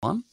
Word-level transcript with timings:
one 0.00 0.24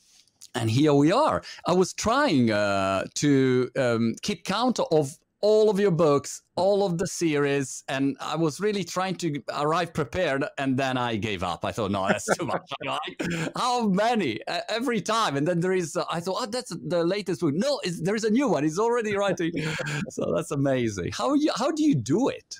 and 0.54 0.70
here 0.70 0.94
we 0.94 1.12
are. 1.12 1.44
I 1.66 1.74
was 1.74 1.94
trying 1.94 2.50
uh, 2.50 3.06
to 3.16 3.70
um, 3.78 4.16
keep 4.22 4.46
count 4.46 4.80
of 4.80 5.18
all 5.42 5.70
of 5.70 5.80
your 5.80 5.92
books, 5.92 6.42
all 6.56 6.86
of 6.86 6.98
the 6.98 7.06
series, 7.06 7.84
and 7.88 8.18
I 8.20 8.36
was 8.36 8.60
really 8.60 8.84
trying 8.84 9.16
to 9.18 9.44
arrive 9.54 9.94
prepared, 9.94 10.46
and 10.58 10.78
then 10.78 10.98
I 10.98 11.18
gave 11.18 11.44
up. 11.44 11.66
I 11.66 11.72
thought, 11.72 11.92
no, 11.92 12.08
that's 12.08 12.26
too 12.38 12.46
much. 12.46 12.62
How 13.56 13.88
many 13.88 14.40
every 14.70 15.02
time? 15.02 15.36
And 15.36 15.48
then 15.48 15.60
there 15.60 15.74
is, 15.74 15.96
uh, 15.96 16.06
I 16.10 16.20
thought, 16.20 16.38
oh, 16.40 16.46
that's 16.48 16.76
the 16.88 17.04
latest 17.04 17.42
book. 17.42 17.54
No, 17.54 17.80
there 18.02 18.16
is 18.16 18.24
a 18.24 18.32
new 18.32 18.48
one. 18.48 18.64
He's 18.64 18.80
already 18.80 19.16
writing. 19.16 19.52
so 20.10 20.34
that's 20.36 20.52
amazing. 20.52 21.12
How 21.12 21.34
you? 21.34 21.52
How 21.56 21.70
do 21.70 21.84
you 21.84 21.96
do 21.96 22.30
it? 22.30 22.56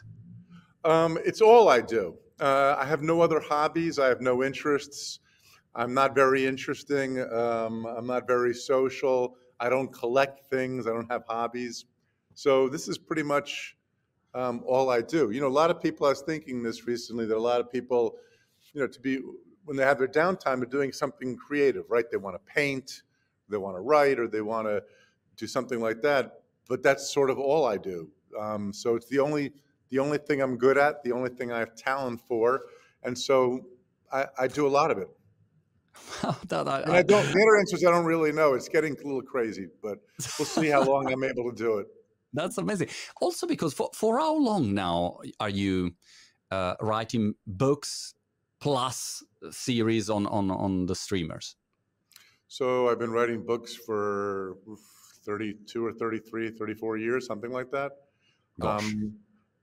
Um, 0.84 1.18
it's 1.26 1.42
all 1.42 1.70
I 1.70 1.82
do. 1.82 2.18
Uh, 2.40 2.76
I 2.78 2.86
have 2.86 3.02
no 3.02 3.22
other 3.22 3.40
hobbies. 3.40 3.98
I 3.98 4.08
have 4.08 4.22
no 4.22 4.44
interests. 4.44 5.22
I'm 5.76 5.94
not 5.94 6.16
very 6.16 6.46
interesting. 6.46 7.20
Um, 7.34 7.86
I'm 7.86 8.08
not 8.08 8.28
very 8.28 8.54
social. 8.54 9.36
I 9.60 9.68
don't 9.68 9.92
collect 9.92 10.50
things. 10.50 10.88
I 10.88 10.92
don't 10.92 11.12
have 11.12 11.24
hobbies. 11.28 11.86
So 12.34 12.70
this 12.70 12.88
is 12.88 12.98
pretty 12.98 13.24
much 13.24 13.76
um, 14.34 14.64
all 14.66 14.90
I 14.90 15.02
do. 15.02 15.32
You 15.32 15.42
know, 15.42 15.48
a 15.48 15.50
lot 15.50 15.70
of 15.70 15.82
people, 15.82 16.06
I 16.06 16.10
was 16.10 16.22
thinking 16.22 16.64
this 16.64 16.88
recently, 16.88 17.26
that 17.26 17.36
a 17.36 17.40
lot 17.40 17.60
of 17.60 17.70
people, 17.72 18.16
you 18.74 18.82
know, 18.82 18.88
to 18.88 19.00
be, 19.02 19.20
when 19.66 19.76
they 19.76 19.84
have 19.84 19.98
their 19.98 20.08
downtime, 20.08 20.58
they're 20.58 20.66
doing 20.66 20.94
something 20.94 21.36
creative, 21.36 21.86
right? 21.90 22.06
They 22.10 22.18
want 22.18 22.36
to 22.36 22.54
paint, 22.54 23.04
they 23.50 23.58
want 23.58 23.76
to 23.76 23.82
write, 23.82 24.20
or 24.20 24.28
they 24.28 24.42
want 24.42 24.68
to 24.68 24.82
do 25.36 25.48
something 25.48 25.82
like 25.82 26.02
that. 26.04 26.42
But 26.70 26.84
that's 26.84 27.10
sort 27.10 27.30
of 27.30 27.38
all 27.38 27.66
I 27.66 27.78
do. 27.78 28.10
Um, 28.40 28.72
so 28.72 28.96
it's 28.96 29.08
the 29.08 29.20
only, 29.20 29.54
the 29.90 30.00
only 30.00 30.18
thing 30.20 30.42
I'm 30.42 30.58
good 30.58 30.78
at, 30.78 31.04
the 31.04 31.12
only 31.12 31.30
thing 31.30 31.52
I 31.52 31.60
have 31.60 31.76
talent 31.76 32.22
for. 32.28 32.64
And 33.04 33.18
so 33.18 33.66
I, 34.12 34.26
I 34.38 34.48
do 34.48 34.68
a 34.68 34.70
lot 34.70 34.90
of 34.90 34.98
it. 34.98 35.10
I, 36.24 36.36
and 36.82 36.94
I 36.94 37.02
don't. 37.02 37.26
The 37.26 37.30
other 37.30 37.58
answer 37.58 37.76
is 37.78 37.86
I 37.86 37.92
don't 37.92 38.06
really 38.06 38.32
know. 38.32 38.54
It's 38.54 38.70
getting 38.70 38.94
a 38.94 39.06
little 39.06 39.22
crazy, 39.22 39.68
but 39.82 40.00
we'll 40.38 40.46
see 40.46 40.68
how 40.68 40.84
long 40.84 41.12
I'm 41.12 41.24
able 41.24 41.50
to 41.52 41.56
do 41.56 41.78
it. 41.80 41.88
That's 42.34 42.58
amazing. 42.58 42.90
Also, 43.22 43.48
because 43.48 43.74
for 43.74 43.90
for 43.94 44.20
how 44.20 44.36
long 44.38 44.74
now 44.74 45.20
are 45.40 45.50
you 45.50 45.96
uh, 46.52 46.76
writing 46.82 47.36
books 47.48 48.14
plus 48.60 49.24
series 49.52 50.10
on 50.10 50.28
on 50.28 50.52
on 50.52 50.86
the 50.86 50.96
streamers? 50.96 51.56
So 52.48 52.90
I've 52.90 53.00
been 53.00 53.12
writing 53.12 53.46
books 53.46 53.76
for 53.76 54.58
32 55.26 55.86
or 55.86 55.92
33, 55.92 56.52
34 56.52 56.98
years, 56.98 57.26
something 57.26 57.52
like 57.52 57.72
that. 57.72 57.92
Gosh. 58.60 58.84
Um, 58.84 59.16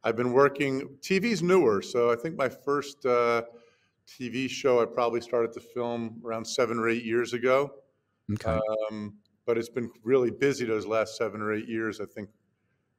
I've 0.04 0.16
been 0.16 0.32
working. 0.32 0.98
TV's 1.00 1.42
newer, 1.42 1.80
so 1.80 2.10
I 2.10 2.16
think 2.16 2.36
my 2.36 2.48
first. 2.48 3.06
Uh, 3.06 3.42
TV 4.18 4.48
show 4.48 4.80
I 4.80 4.84
probably 4.84 5.20
started 5.20 5.52
to 5.54 5.60
film 5.60 6.20
around 6.24 6.44
seven 6.44 6.78
or 6.78 6.88
eight 6.88 7.04
years 7.04 7.32
ago. 7.32 7.74
Okay. 8.32 8.58
Um, 8.90 9.14
but 9.46 9.58
it's 9.58 9.68
been 9.68 9.90
really 10.04 10.30
busy 10.30 10.64
those 10.64 10.86
last 10.86 11.16
seven 11.16 11.40
or 11.40 11.52
eight 11.52 11.68
years. 11.68 12.00
I 12.00 12.04
think, 12.04 12.28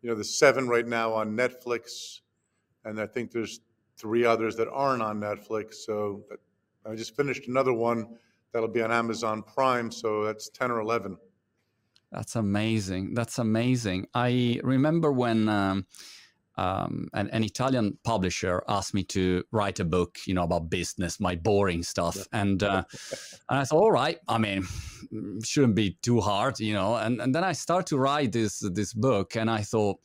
you 0.02 0.09
know, 0.09 0.16
there's 0.16 0.38
seven 0.38 0.67
right 0.67 0.86
now 0.86 1.14
on 1.14 1.36
Netflix, 1.36 2.20
and 2.83 3.00
I 3.00 3.08
think 3.08 3.31
there's 3.31 3.61
three 3.97 4.25
others 4.25 4.55
that 4.58 4.67
aren't 4.70 5.02
on 5.02 5.20
Netflix. 5.20 5.75
So 5.75 6.23
I 6.86 6.95
just 6.95 7.16
finished 7.16 7.48
another 7.48 7.73
one 7.73 8.17
that'll 8.52 8.67
be 8.67 8.81
on 8.81 8.92
Amazon 8.92 9.44
Prime. 9.44 9.92
So 9.92 10.25
that's 10.25 10.50
10 10.50 10.72
or 10.72 10.81
11. 10.81 11.17
That's 12.11 12.36
amazing. 12.36 13.14
That's 13.14 13.39
amazing. 13.39 14.08
I 14.14 14.59
remember 14.64 15.11
when. 15.11 15.48
Um, 15.50 15.86
um, 16.55 17.07
an, 17.13 17.29
an, 17.31 17.43
Italian 17.43 17.97
publisher 18.03 18.63
asked 18.67 18.93
me 18.93 19.03
to 19.05 19.43
write 19.51 19.79
a 19.79 19.85
book, 19.85 20.19
you 20.27 20.33
know, 20.33 20.43
about 20.43 20.69
business, 20.69 21.19
my 21.19 21.35
boring 21.35 21.81
stuff, 21.81 22.15
yeah. 22.15 22.41
and 22.41 22.61
uh, 22.61 22.83
and 23.49 23.59
I 23.59 23.63
thought, 23.65 23.81
all 23.81 23.91
right, 23.91 24.19
I 24.27 24.37
mean, 24.37 24.67
shouldn't 25.43 25.75
be 25.75 25.97
too 26.01 26.21
hard, 26.21 26.59
you 26.59 26.73
know, 26.73 26.95
and 26.95 27.19
and 27.21 27.33
then 27.33 27.43
I 27.43 27.53
start 27.53 27.87
to 27.87 27.97
write 27.97 28.31
this 28.33 28.59
this 28.59 28.93
book, 28.93 29.35
and 29.35 29.49
I 29.49 29.61
thought 29.61 29.99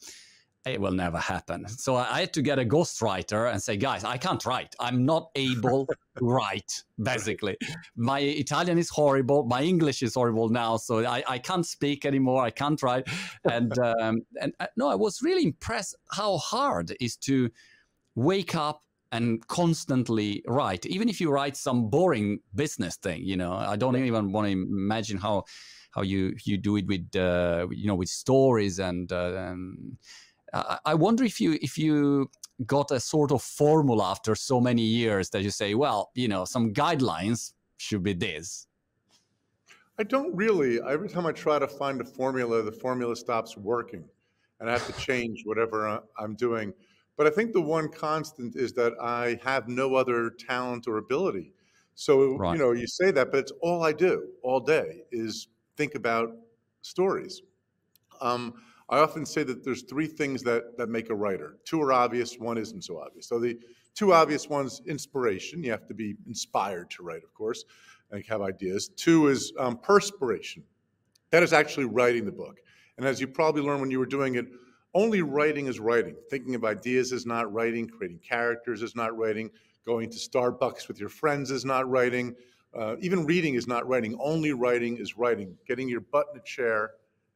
it 0.66 0.80
will 0.80 0.92
never 0.92 1.18
happen. 1.18 1.68
So 1.68 1.96
I 1.96 2.20
had 2.20 2.32
to 2.34 2.42
get 2.42 2.58
a 2.58 2.64
ghostwriter 2.64 3.50
and 3.50 3.62
say, 3.62 3.76
guys, 3.76 4.04
I 4.04 4.16
can't 4.16 4.44
write. 4.44 4.74
I'm 4.80 5.04
not 5.04 5.30
able 5.34 5.86
to 5.86 5.96
write, 6.20 6.82
basically. 7.02 7.56
My 7.96 8.20
Italian 8.20 8.78
is 8.78 8.90
horrible. 8.90 9.44
My 9.44 9.62
English 9.62 10.02
is 10.02 10.14
horrible 10.14 10.48
now. 10.48 10.76
So 10.76 11.04
I, 11.04 11.22
I 11.26 11.38
can't 11.38 11.66
speak 11.66 12.04
anymore. 12.04 12.42
I 12.42 12.50
can't 12.50 12.82
write. 12.82 13.08
And, 13.50 13.78
um, 13.78 14.22
and 14.40 14.52
uh, 14.60 14.66
no, 14.76 14.88
I 14.88 14.94
was 14.94 15.22
really 15.22 15.42
impressed 15.42 15.96
how 16.10 16.36
hard 16.36 16.90
it 16.90 16.98
is 17.00 17.16
to 17.18 17.50
wake 18.14 18.54
up 18.54 18.82
and 19.10 19.46
constantly 19.46 20.42
write, 20.46 20.84
even 20.86 21.08
if 21.08 21.20
you 21.20 21.30
write 21.30 21.56
some 21.56 21.88
boring 21.88 22.40
business 22.54 22.96
thing, 22.96 23.22
you 23.24 23.36
know, 23.36 23.52
I 23.52 23.76
don't 23.76 23.96
even 23.96 24.32
want 24.32 24.46
to 24.48 24.52
imagine 24.52 25.16
how, 25.16 25.44
how 25.92 26.02
you, 26.02 26.34
you 26.44 26.58
do 26.58 26.76
it 26.76 26.86
with, 26.86 27.16
uh, 27.16 27.68
you 27.70 27.86
know, 27.86 27.94
with 27.94 28.10
stories 28.10 28.78
and, 28.78 29.10
uh, 29.10 29.32
and 29.36 29.96
I 30.52 30.94
wonder 30.94 31.24
if 31.24 31.40
you 31.40 31.58
if 31.60 31.76
you 31.76 32.30
got 32.66 32.90
a 32.90 33.00
sort 33.00 33.30
of 33.32 33.42
formula 33.42 34.10
after 34.10 34.34
so 34.34 34.60
many 34.60 34.82
years 34.82 35.30
that 35.30 35.42
you 35.42 35.50
say, 35.50 35.74
well, 35.74 36.10
you 36.14 36.28
know, 36.28 36.44
some 36.44 36.72
guidelines 36.72 37.52
should 37.76 38.02
be 38.02 38.14
this. 38.14 38.66
I 39.98 40.04
don't 40.04 40.34
really. 40.34 40.80
Every 40.80 41.08
time 41.08 41.26
I 41.26 41.32
try 41.32 41.58
to 41.58 41.66
find 41.66 42.00
a 42.00 42.04
formula, 42.04 42.62
the 42.62 42.72
formula 42.72 43.16
stops 43.16 43.56
working, 43.56 44.04
and 44.60 44.68
I 44.70 44.72
have 44.72 44.86
to 44.86 44.92
change 45.00 45.42
whatever 45.44 46.00
I'm 46.18 46.34
doing. 46.34 46.72
But 47.16 47.26
I 47.26 47.30
think 47.30 47.52
the 47.52 47.60
one 47.60 47.88
constant 47.88 48.54
is 48.54 48.72
that 48.74 48.92
I 49.00 49.40
have 49.42 49.66
no 49.66 49.96
other 49.96 50.30
talent 50.30 50.86
or 50.86 50.98
ability. 50.98 51.52
So 51.96 52.36
right. 52.36 52.52
you 52.52 52.58
know, 52.58 52.70
you 52.70 52.86
say 52.86 53.10
that, 53.10 53.32
but 53.32 53.38
it's 53.38 53.52
all 53.60 53.82
I 53.82 53.92
do 53.92 54.28
all 54.42 54.60
day 54.60 55.02
is 55.10 55.48
think 55.76 55.96
about 55.96 56.36
stories. 56.82 57.42
Um, 58.20 58.54
I 58.90 59.00
often 59.00 59.26
say 59.26 59.42
that 59.42 59.64
there's 59.64 59.82
three 59.82 60.06
things 60.06 60.42
that, 60.44 60.78
that 60.78 60.88
make 60.88 61.10
a 61.10 61.14
writer. 61.14 61.58
Two 61.64 61.82
are 61.82 61.92
obvious, 61.92 62.38
one 62.38 62.56
isn't 62.56 62.82
so 62.82 62.98
obvious. 62.98 63.28
So 63.28 63.38
the 63.38 63.58
two 63.94 64.12
obvious 64.12 64.48
ones, 64.48 64.80
inspiration. 64.86 65.62
You 65.62 65.72
have 65.72 65.86
to 65.88 65.94
be 65.94 66.16
inspired 66.26 66.90
to 66.90 67.02
write, 67.02 67.22
of 67.24 67.34
course, 67.34 67.64
and 68.10 68.24
have 68.26 68.40
ideas. 68.40 68.88
Two 68.96 69.28
is 69.28 69.52
um, 69.58 69.76
perspiration. 69.76 70.62
That 71.30 71.42
is 71.42 71.52
actually 71.52 71.86
writing 71.86 72.24
the 72.24 72.32
book. 72.32 72.58
And 72.96 73.06
as 73.06 73.20
you 73.20 73.28
probably 73.28 73.62
learned 73.62 73.80
when 73.80 73.90
you 73.90 73.98
were 73.98 74.06
doing 74.06 74.36
it, 74.36 74.46
only 74.94 75.20
writing 75.20 75.66
is 75.66 75.78
writing. 75.78 76.16
Thinking 76.30 76.54
of 76.54 76.64
ideas 76.64 77.12
is 77.12 77.26
not 77.26 77.52
writing. 77.52 77.86
Creating 77.86 78.18
characters 78.26 78.82
is 78.82 78.96
not 78.96 79.16
writing. 79.16 79.50
Going 79.84 80.10
to 80.10 80.16
Starbucks 80.16 80.88
with 80.88 80.98
your 80.98 81.10
friends 81.10 81.50
is 81.50 81.64
not 81.64 81.88
writing. 81.88 82.34
Uh, 82.74 82.96
even 83.00 83.26
reading 83.26 83.54
is 83.54 83.66
not 83.66 83.86
writing. 83.86 84.16
Only 84.20 84.52
writing 84.52 84.96
is 84.96 85.16
writing. 85.16 85.56
Getting 85.66 85.88
your 85.88 86.00
butt 86.00 86.26
in 86.32 86.40
a 86.40 86.42
chair 86.42 86.92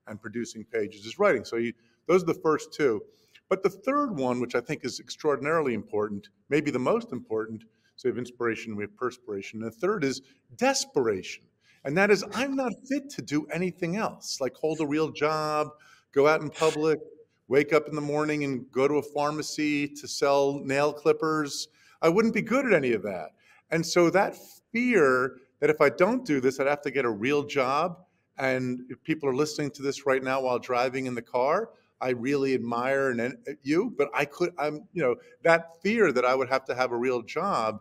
and 0.06 0.20
producing 0.20 0.64
pages 0.64 1.06
is 1.06 1.18
writing. 1.18 1.44
So 1.44 1.56
you, 1.56 1.72
those 2.06 2.22
are 2.22 2.26
the 2.26 2.34
first 2.34 2.72
two. 2.72 3.02
But 3.48 3.62
the 3.62 3.70
third 3.70 4.18
one, 4.18 4.40
which 4.40 4.54
I 4.54 4.60
think 4.60 4.84
is 4.84 4.98
extraordinarily 4.98 5.74
important, 5.74 6.28
maybe 6.48 6.70
the 6.70 6.78
most 6.78 7.12
important, 7.12 7.64
so 7.96 8.08
we 8.08 8.10
have 8.10 8.18
inspiration, 8.18 8.76
we 8.76 8.84
have 8.84 8.96
perspiration. 8.96 9.62
And 9.62 9.70
the 9.70 9.76
third 9.76 10.04
is 10.04 10.22
desperation. 10.56 11.44
And 11.84 11.96
that 11.98 12.10
is, 12.10 12.24
I'm 12.34 12.56
not 12.56 12.72
fit 12.88 13.10
to 13.10 13.22
do 13.22 13.46
anything 13.52 13.96
else, 13.96 14.40
like 14.40 14.54
hold 14.54 14.80
a 14.80 14.86
real 14.86 15.10
job, 15.10 15.68
go 16.12 16.28
out 16.28 16.40
in 16.40 16.48
public, 16.48 17.00
wake 17.48 17.72
up 17.72 17.88
in 17.88 17.94
the 17.94 18.00
morning 18.00 18.44
and 18.44 18.70
go 18.72 18.88
to 18.88 18.94
a 18.94 19.02
pharmacy 19.02 19.88
to 19.88 20.08
sell 20.08 20.60
nail 20.64 20.92
clippers. 20.92 21.68
I 22.00 22.08
wouldn't 22.08 22.34
be 22.34 22.42
good 22.42 22.66
at 22.66 22.72
any 22.72 22.92
of 22.92 23.02
that. 23.02 23.30
And 23.70 23.84
so 23.84 24.10
that 24.10 24.36
fear 24.72 25.36
that 25.60 25.70
if 25.70 25.80
I 25.80 25.88
don't 25.90 26.24
do 26.24 26.40
this, 26.40 26.58
I'd 26.58 26.66
have 26.66 26.82
to 26.82 26.90
get 26.90 27.04
a 27.04 27.10
real 27.10 27.42
job 27.42 27.98
and 28.38 28.82
if 28.88 29.02
people 29.02 29.28
are 29.28 29.34
listening 29.34 29.70
to 29.72 29.82
this 29.82 30.06
right 30.06 30.22
now 30.22 30.40
while 30.42 30.58
driving 30.58 31.06
in 31.06 31.14
the 31.14 31.22
car, 31.22 31.70
I 32.00 32.10
really 32.10 32.54
admire 32.54 33.10
and, 33.10 33.20
and 33.20 33.36
you, 33.62 33.94
but 33.96 34.08
I 34.12 34.24
could, 34.24 34.52
I'm, 34.58 34.88
you 34.92 35.02
know, 35.02 35.16
that 35.42 35.80
fear 35.82 36.10
that 36.12 36.24
I 36.24 36.34
would 36.34 36.48
have 36.48 36.64
to 36.66 36.74
have 36.74 36.90
a 36.90 36.96
real 36.96 37.22
job, 37.22 37.80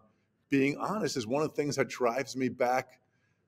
being 0.49 0.77
honest, 0.77 1.17
is 1.17 1.25
one 1.25 1.41
of 1.41 1.49
the 1.49 1.55
things 1.55 1.75
that 1.77 1.89
drives 1.89 2.35
me 2.35 2.49
back 2.49 2.99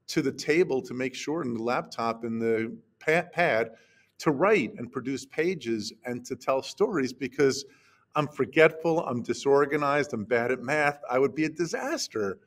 to 0.08 0.22
the 0.22 0.32
table 0.32 0.82
to 0.82 0.94
make 0.94 1.14
sure 1.14 1.44
in 1.44 1.54
the 1.54 1.62
laptop 1.62 2.26
in 2.26 2.40
the 2.40 2.76
pad 3.00 3.72
to 4.20 4.32
write 4.32 4.74
and 4.78 4.92
produce 4.92 5.26
pages 5.26 5.94
and 6.06 6.26
to 6.26 6.36
tell 6.36 6.62
stories 6.62 7.14
because 7.14 7.66
I'm 8.16 8.28
forgetful, 8.28 9.02
I'm 9.06 9.22
disorganized, 9.22 10.14
I'm 10.14 10.24
bad 10.24 10.52
at 10.52 10.62
math. 10.62 11.02
I 11.10 11.20
would 11.20 11.36
be 11.36 11.46
a 11.46 11.50
disaster 11.50 12.40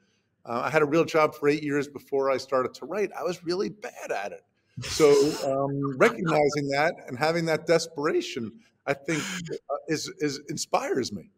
uh, 0.49 0.63
I 0.65 0.71
had 0.71 0.83
a 0.83 0.87
real 0.87 1.05
job 1.05 1.35
for 1.35 1.49
eight 1.49 1.63
years 1.63 1.89
before 1.89 2.31
I 2.31 2.37
started 2.37 2.73
to 2.75 2.87
write. 2.87 3.11
I 3.19 3.23
was 3.23 3.45
really 3.45 3.69
bad 3.69 4.13
at 4.13 4.33
it. 4.33 4.45
So 4.83 5.11
um, 5.45 5.97
recognizing 5.99 6.69
that 6.69 6.95
and 7.09 7.19
having 7.19 7.47
that 7.47 7.67
desperation, 7.67 8.53
I 8.87 8.95
think, 8.95 9.23
uh, 9.51 9.77
is, 9.89 10.13
is 10.19 10.41
inspires 10.49 11.13
me. 11.13 11.31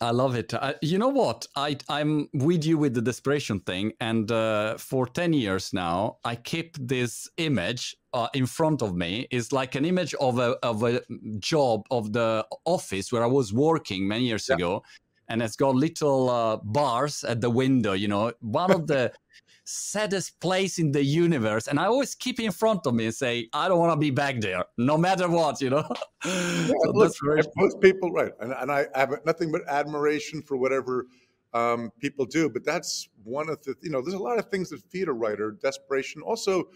I 0.00 0.10
love 0.10 0.36
it. 0.36 0.52
Uh, 0.52 0.74
you 0.82 0.98
know 0.98 1.08
what? 1.08 1.46
I 1.56 1.78
I'm 1.88 2.28
with 2.34 2.64
you 2.66 2.76
with 2.76 2.92
the 2.92 3.00
desperation 3.00 3.60
thing, 3.60 3.92
and 3.98 4.30
uh, 4.30 4.76
for 4.76 5.06
ten 5.06 5.32
years 5.32 5.72
now, 5.72 6.18
I 6.22 6.34
keep 6.36 6.76
this 6.78 7.30
image 7.38 7.96
uh, 8.12 8.28
in 8.34 8.44
front 8.44 8.82
of 8.82 8.94
me. 8.94 9.26
It's 9.30 9.52
like 9.52 9.74
an 9.74 9.86
image 9.86 10.12
of 10.14 10.38
a 10.38 10.56
of 10.62 10.82
a 10.82 11.00
job 11.38 11.86
of 11.90 12.12
the 12.12 12.46
office 12.66 13.10
where 13.10 13.24
I 13.24 13.26
was 13.26 13.54
working 13.54 14.06
many 14.06 14.24
years 14.26 14.48
yeah. 14.48 14.56
ago, 14.56 14.82
and 15.28 15.42
it's 15.42 15.56
got 15.56 15.74
little 15.74 16.30
uh, 16.30 16.56
bars 16.62 17.24
at 17.24 17.40
the 17.40 17.50
window. 17.50 17.92
You 17.92 18.08
know, 18.08 18.32
one 18.40 18.70
of 18.70 18.86
the 18.86 19.12
saddest 19.64 20.38
place 20.40 20.78
in 20.78 20.92
the 20.92 21.02
universe, 21.02 21.66
and 21.66 21.78
I 21.78 21.86
always 21.86 22.14
keep 22.14 22.38
in 22.40 22.52
front 22.52 22.86
of 22.86 22.94
me 22.94 23.06
and 23.06 23.14
say, 23.14 23.48
I 23.52 23.68
don't 23.68 23.78
want 23.78 23.92
to 23.92 23.98
be 23.98 24.10
back 24.10 24.40
there, 24.40 24.64
no 24.78 24.96
matter 24.96 25.28
what, 25.28 25.60
you 25.60 25.70
know. 25.70 25.88
Yeah, 26.24 26.72
so 26.84 26.90
look, 26.92 27.12
very... 27.24 27.42
most 27.56 27.80
people, 27.80 28.10
right, 28.10 28.32
and, 28.40 28.52
and 28.52 28.72
I 28.72 28.86
have 28.94 29.12
nothing 29.24 29.52
but 29.52 29.62
admiration 29.68 30.42
for 30.42 30.56
whatever 30.56 31.06
um, 31.54 31.92
people 32.00 32.24
do, 32.24 32.48
but 32.48 32.64
that's 32.64 33.08
one 33.22 33.48
of 33.48 33.62
the, 33.62 33.74
you 33.80 33.90
know, 33.90 34.02
there's 34.02 34.14
a 34.14 34.22
lot 34.22 34.38
of 34.38 34.48
things 34.50 34.70
that 34.70 34.82
feed 34.90 35.08
a 35.08 35.12
writer: 35.12 35.52
desperation, 35.52 36.22
also. 36.22 36.68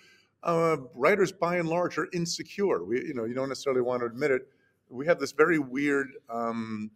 Uh, 0.42 0.78
writers, 0.94 1.32
by 1.32 1.56
and 1.56 1.68
large, 1.68 1.98
are 1.98 2.08
insecure. 2.14 2.82
We, 2.82 3.04
you 3.04 3.12
know, 3.12 3.26
you 3.26 3.34
don't 3.34 3.50
necessarily 3.50 3.82
want 3.82 4.00
to 4.00 4.06
admit 4.06 4.30
it. 4.30 4.48
We 4.88 5.04
have 5.04 5.20
this 5.20 5.32
very 5.32 5.58
weird 5.58 6.12
um, 6.30 6.90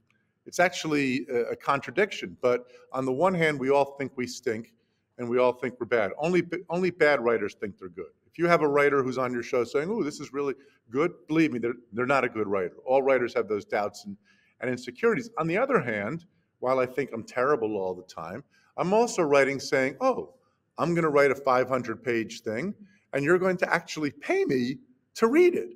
it's 0.47 0.59
actually 0.59 1.27
a, 1.29 1.57
contradiction. 1.57 2.37
But 2.41 2.67
on 2.93 3.05
the 3.05 3.13
one 3.13 3.35
hand, 3.35 3.59
we 3.59 3.71
all 3.71 3.97
think 3.99 4.13
we 4.17 4.27
stink 4.27 4.73
and 5.19 5.29
we 5.29 5.39
all 5.39 5.53
think 5.53 5.75
we're 5.81 5.87
bad. 5.87 6.13
Only, 6.19 6.43
only 6.69 6.91
bad 6.91 7.21
writers 7.21 7.55
think 7.55 7.79
they're 7.79 7.89
good. 7.89 8.13
If 8.27 8.39
you 8.39 8.47
have 8.49 8.63
a 8.63 8.69
writer 8.69 9.03
who's 9.03 9.19
on 9.19 9.33
your 9.33 9.43
show 9.43 9.65
saying, 9.65 9.89
oh, 9.91 10.03
this 10.03 10.21
is 10.21 10.33
really 10.33 10.55
good, 10.91 11.13
believe 11.29 11.53
me, 11.53 11.59
they're, 11.59 11.75
they're 11.93 12.07
not 12.07 12.25
a 12.25 12.29
good 12.29 12.49
writer. 12.49 12.75
All 12.85 13.03
writers 13.03 13.33
have 13.35 13.49
those 13.49 13.65
doubts 13.65 14.05
and, 14.05 14.17
and 14.61 14.71
insecurities. 14.71 15.31
On 15.39 15.47
the 15.47 15.57
other 15.57 15.81
hand, 15.81 16.27
while 16.59 16.79
I 16.79 16.87
think 16.87 17.11
I'm 17.13 17.23
terrible 17.23 17.77
all 17.77 17.95
the 17.95 18.03
time, 18.03 18.43
I'm 18.77 18.93
also 18.93 19.23
writing 19.23 19.61
saying, 19.61 19.97
oh, 20.01 20.35
I'm 20.79 20.95
going 20.95 21.05
to 21.05 21.11
write 21.11 21.31
a 21.31 21.37
500 21.37 22.03
page 22.03 22.41
thing, 22.41 22.75
and 23.13 23.25
you're 23.25 23.39
going 23.39 23.57
to 23.59 23.73
actually 23.73 24.11
pay 24.11 24.45
me 24.45 24.79
to 25.15 25.29
read 25.29 25.55
it. 25.55 25.69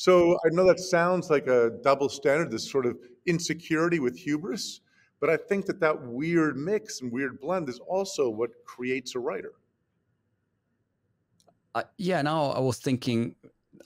So 0.00 0.38
I 0.46 0.48
know 0.48 0.64
that 0.64 0.80
sounds 0.80 1.28
like 1.28 1.46
a 1.46 1.72
double 1.82 2.08
standard, 2.08 2.50
this 2.50 2.70
sort 2.70 2.86
of 2.86 2.96
insecurity 3.26 4.00
with 4.00 4.16
hubris, 4.16 4.80
but 5.20 5.28
I 5.28 5.36
think 5.36 5.66
that 5.66 5.78
that 5.80 6.00
weird 6.00 6.56
mix 6.56 7.02
and 7.02 7.12
weird 7.12 7.38
blend 7.38 7.68
is 7.68 7.78
also 7.80 8.30
what 8.30 8.48
creates 8.64 9.14
a 9.14 9.18
writer. 9.18 9.52
Uh, 11.74 11.82
yeah, 11.98 12.22
now 12.22 12.44
I 12.44 12.60
was 12.60 12.78
thinking 12.78 13.34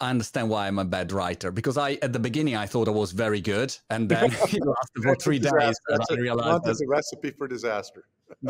I 0.00 0.11
understand 0.11 0.50
why 0.50 0.69
I'm 0.69 0.78
a 0.78 0.84
bad 0.84 1.11
writer 1.11 1.50
because 1.50 1.76
I 1.76 1.94
at 1.94 2.12
the 2.12 2.20
beginning 2.20 2.55
I 2.55 2.66
thought 2.66 2.87
I 2.87 2.93
was 2.93 3.11
very 3.11 3.40
good, 3.40 3.76
and 3.90 4.08
then 4.08 4.31
after 4.43 5.02
for 5.02 5.16
three 5.16 5.38
days 5.50 5.52
I 5.90 6.14
realized 6.14 6.62
that's 6.62 6.81
a 6.81 6.87
recipe 6.87 7.32
for 7.32 7.49
disaster. 7.49 8.05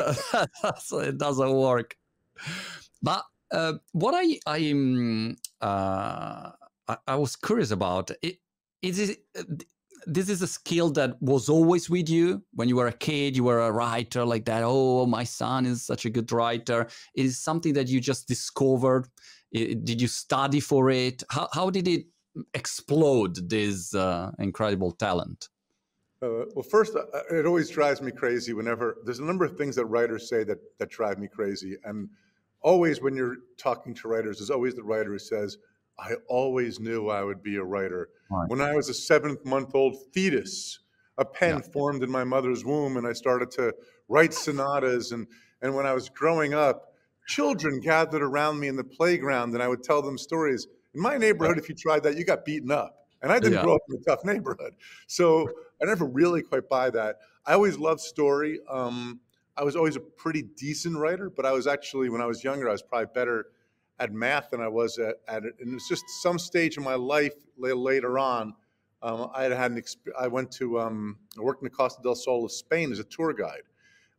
so 0.81 0.99
it 0.99 1.17
doesn't 1.17 1.55
work. 1.55 1.97
But 3.03 3.25
uh, 3.51 3.73
what 3.93 4.13
I 4.15 4.39
I'm 4.47 5.39
uh, 5.63 6.51
I, 6.89 6.97
I 7.07 7.17
was 7.17 7.37
curious 7.37 7.71
about 7.71 8.11
it. 8.23 8.39
Is 8.83 8.99
it 8.99 9.19
this 10.07 10.29
is 10.29 10.43
a 10.43 10.47
skill 10.47 10.91
that 10.91 11.21
was 11.23 11.49
always 11.49 11.89
with 11.89 12.09
you? 12.09 12.43
When 12.53 12.69
you 12.69 12.77
were 12.77 12.89
a 12.89 12.93
kid 12.93 13.37
you 13.37 13.45
were 13.45 13.61
a 13.61 13.73
writer 13.73 14.25
like 14.25 14.45
that 14.47 14.63
oh 14.65 15.07
my 15.07 15.25
son 15.25 15.67
is 15.67 15.83
such 15.83 16.05
a 16.05 16.11
good 16.11 16.31
writer. 16.33 16.87
It 17.15 17.25
is 17.25 17.39
something 17.39 17.75
that 17.75 17.89
you 17.89 18.01
just 18.01 18.29
discovered? 18.29 19.09
Did 19.53 20.01
you 20.01 20.09
study 20.09 20.61
for 20.61 20.91
it? 20.91 21.23
How, 21.31 21.49
how 21.53 21.71
did 21.71 21.87
it 21.89 22.07
explode 22.53 23.49
this 23.49 23.95
uh, 23.95 24.33
incredible 24.39 24.93
talent? 24.93 25.49
Uh, 26.23 26.47
well 26.55 26.63
first 26.63 26.97
uh, 26.97 27.21
it 27.31 27.45
always 27.45 27.69
drives 27.69 28.01
me 28.01 28.11
crazy 28.11 28.55
whenever 28.55 28.97
there's 29.05 29.19
a 29.19 29.25
number 29.25 29.45
of 29.45 29.59
things 29.59 29.77
that 29.77 29.85
writers 29.85 30.29
say 30.29 30.43
that 30.43 30.59
that 30.79 30.89
drive 30.89 31.19
me 31.19 31.29
crazy 31.29 31.77
and 31.85 32.09
always 32.63 33.03
when 33.03 33.15
you're 33.15 33.37
talking 33.59 33.93
to 33.93 34.09
writers 34.09 34.39
there's 34.39 34.49
always 34.49 34.75
the 34.75 34.83
writer 34.83 35.11
who 35.11 35.19
says 35.19 35.59
I 35.99 36.15
always 36.29 36.81
knew 36.81 37.09
I 37.09 37.23
would 37.23 37.43
be 37.43 37.57
a 37.57 37.65
writer. 37.65 38.09
Right. 38.31 38.49
When 38.49 38.61
I 38.61 38.75
was 38.75 38.89
a 38.89 38.95
seventh 38.95 39.45
month 39.45 39.75
old 39.75 39.97
fetus, 40.13 40.81
a 41.19 41.25
pen 41.25 41.57
yeah. 41.57 41.73
formed 41.73 42.03
in 42.03 42.11
my 42.11 42.25
mother's 42.25 42.65
womb, 42.65 42.97
and 42.97 43.07
I 43.07 43.13
started 43.13 43.51
to 43.53 43.75
write 44.09 44.35
sonatas. 44.35 45.13
And, 45.13 45.27
and 45.63 45.75
when 45.75 45.87
I 45.87 45.93
was 45.93 46.09
growing 46.09 46.55
up, 46.55 46.95
children 47.27 47.81
gathered 47.81 48.23
around 48.23 48.59
me 48.59 48.69
in 48.69 48.77
the 48.77 48.85
playground, 48.85 49.55
and 49.55 49.63
I 49.63 49.69
would 49.69 49.83
tell 49.83 50.03
them 50.03 50.19
stories. 50.19 50.67
In 50.95 51.01
my 51.01 51.17
neighborhood, 51.17 51.59
if 51.59 51.69
you 51.69 51.75
tried 51.75 52.03
that, 52.03 52.17
you 52.17 52.25
got 52.25 52.45
beaten 52.45 52.71
up. 52.71 53.07
And 53.23 53.33
I 53.33 53.39
didn't 53.39 53.55
yeah. 53.55 53.63
grow 53.63 53.77
up 53.77 53.81
in 53.89 53.97
a 53.97 54.05
tough 54.05 54.25
neighborhood. 54.25 54.75
So 55.07 55.49
I 55.81 55.87
never 55.87 56.05
really 56.05 56.43
quite 56.43 56.69
buy 56.69 56.91
that. 56.91 57.17
I 57.47 57.55
always 57.55 57.79
loved 57.79 58.01
story. 58.01 58.61
Um, 58.69 59.21
I 59.57 59.63
was 59.65 59.77
always 59.77 59.97
a 59.97 60.01
pretty 60.01 60.43
decent 60.43 60.99
writer, 60.99 61.31
but 61.31 61.47
I 61.47 61.53
was 61.53 61.67
actually, 61.67 62.11
when 62.11 62.21
I 62.21 62.27
was 62.27 62.45
younger, 62.45 62.69
I 62.69 62.73
was 62.73 62.83
probably 62.83 63.07
better 63.15 63.47
at 63.99 64.13
math 64.13 64.51
than 64.51 64.61
I 64.61 64.69
was 64.69 64.99
at, 64.99 65.17
at 65.29 65.45
it. 65.45 65.55
And 65.61 65.71
it 65.71 65.75
was 65.75 65.89
just 65.89 66.05
some 66.23 66.39
stage 66.39 66.77
in 66.77 66.83
my 66.83 66.95
life 66.95 67.35
later 67.59 68.19
on. 68.19 68.55
Um, 69.03 69.31
I 69.35 69.43
had 69.43 69.53
had 69.53 69.71
an 69.71 69.81
exp- 69.81 70.13
I 70.19 70.27
went 70.29 70.51
to 70.53 70.81
um, 70.81 71.19
I 71.39 71.43
worked 71.43 71.63
in 71.63 71.67
the 71.67 71.71
Costa 71.71 72.03
del 72.03 72.15
Sol 72.15 72.45
of 72.45 72.53
Spain 72.53 72.91
as 72.91 72.99
a 72.99 73.05
tour 73.05 73.33
guide. 73.33 73.63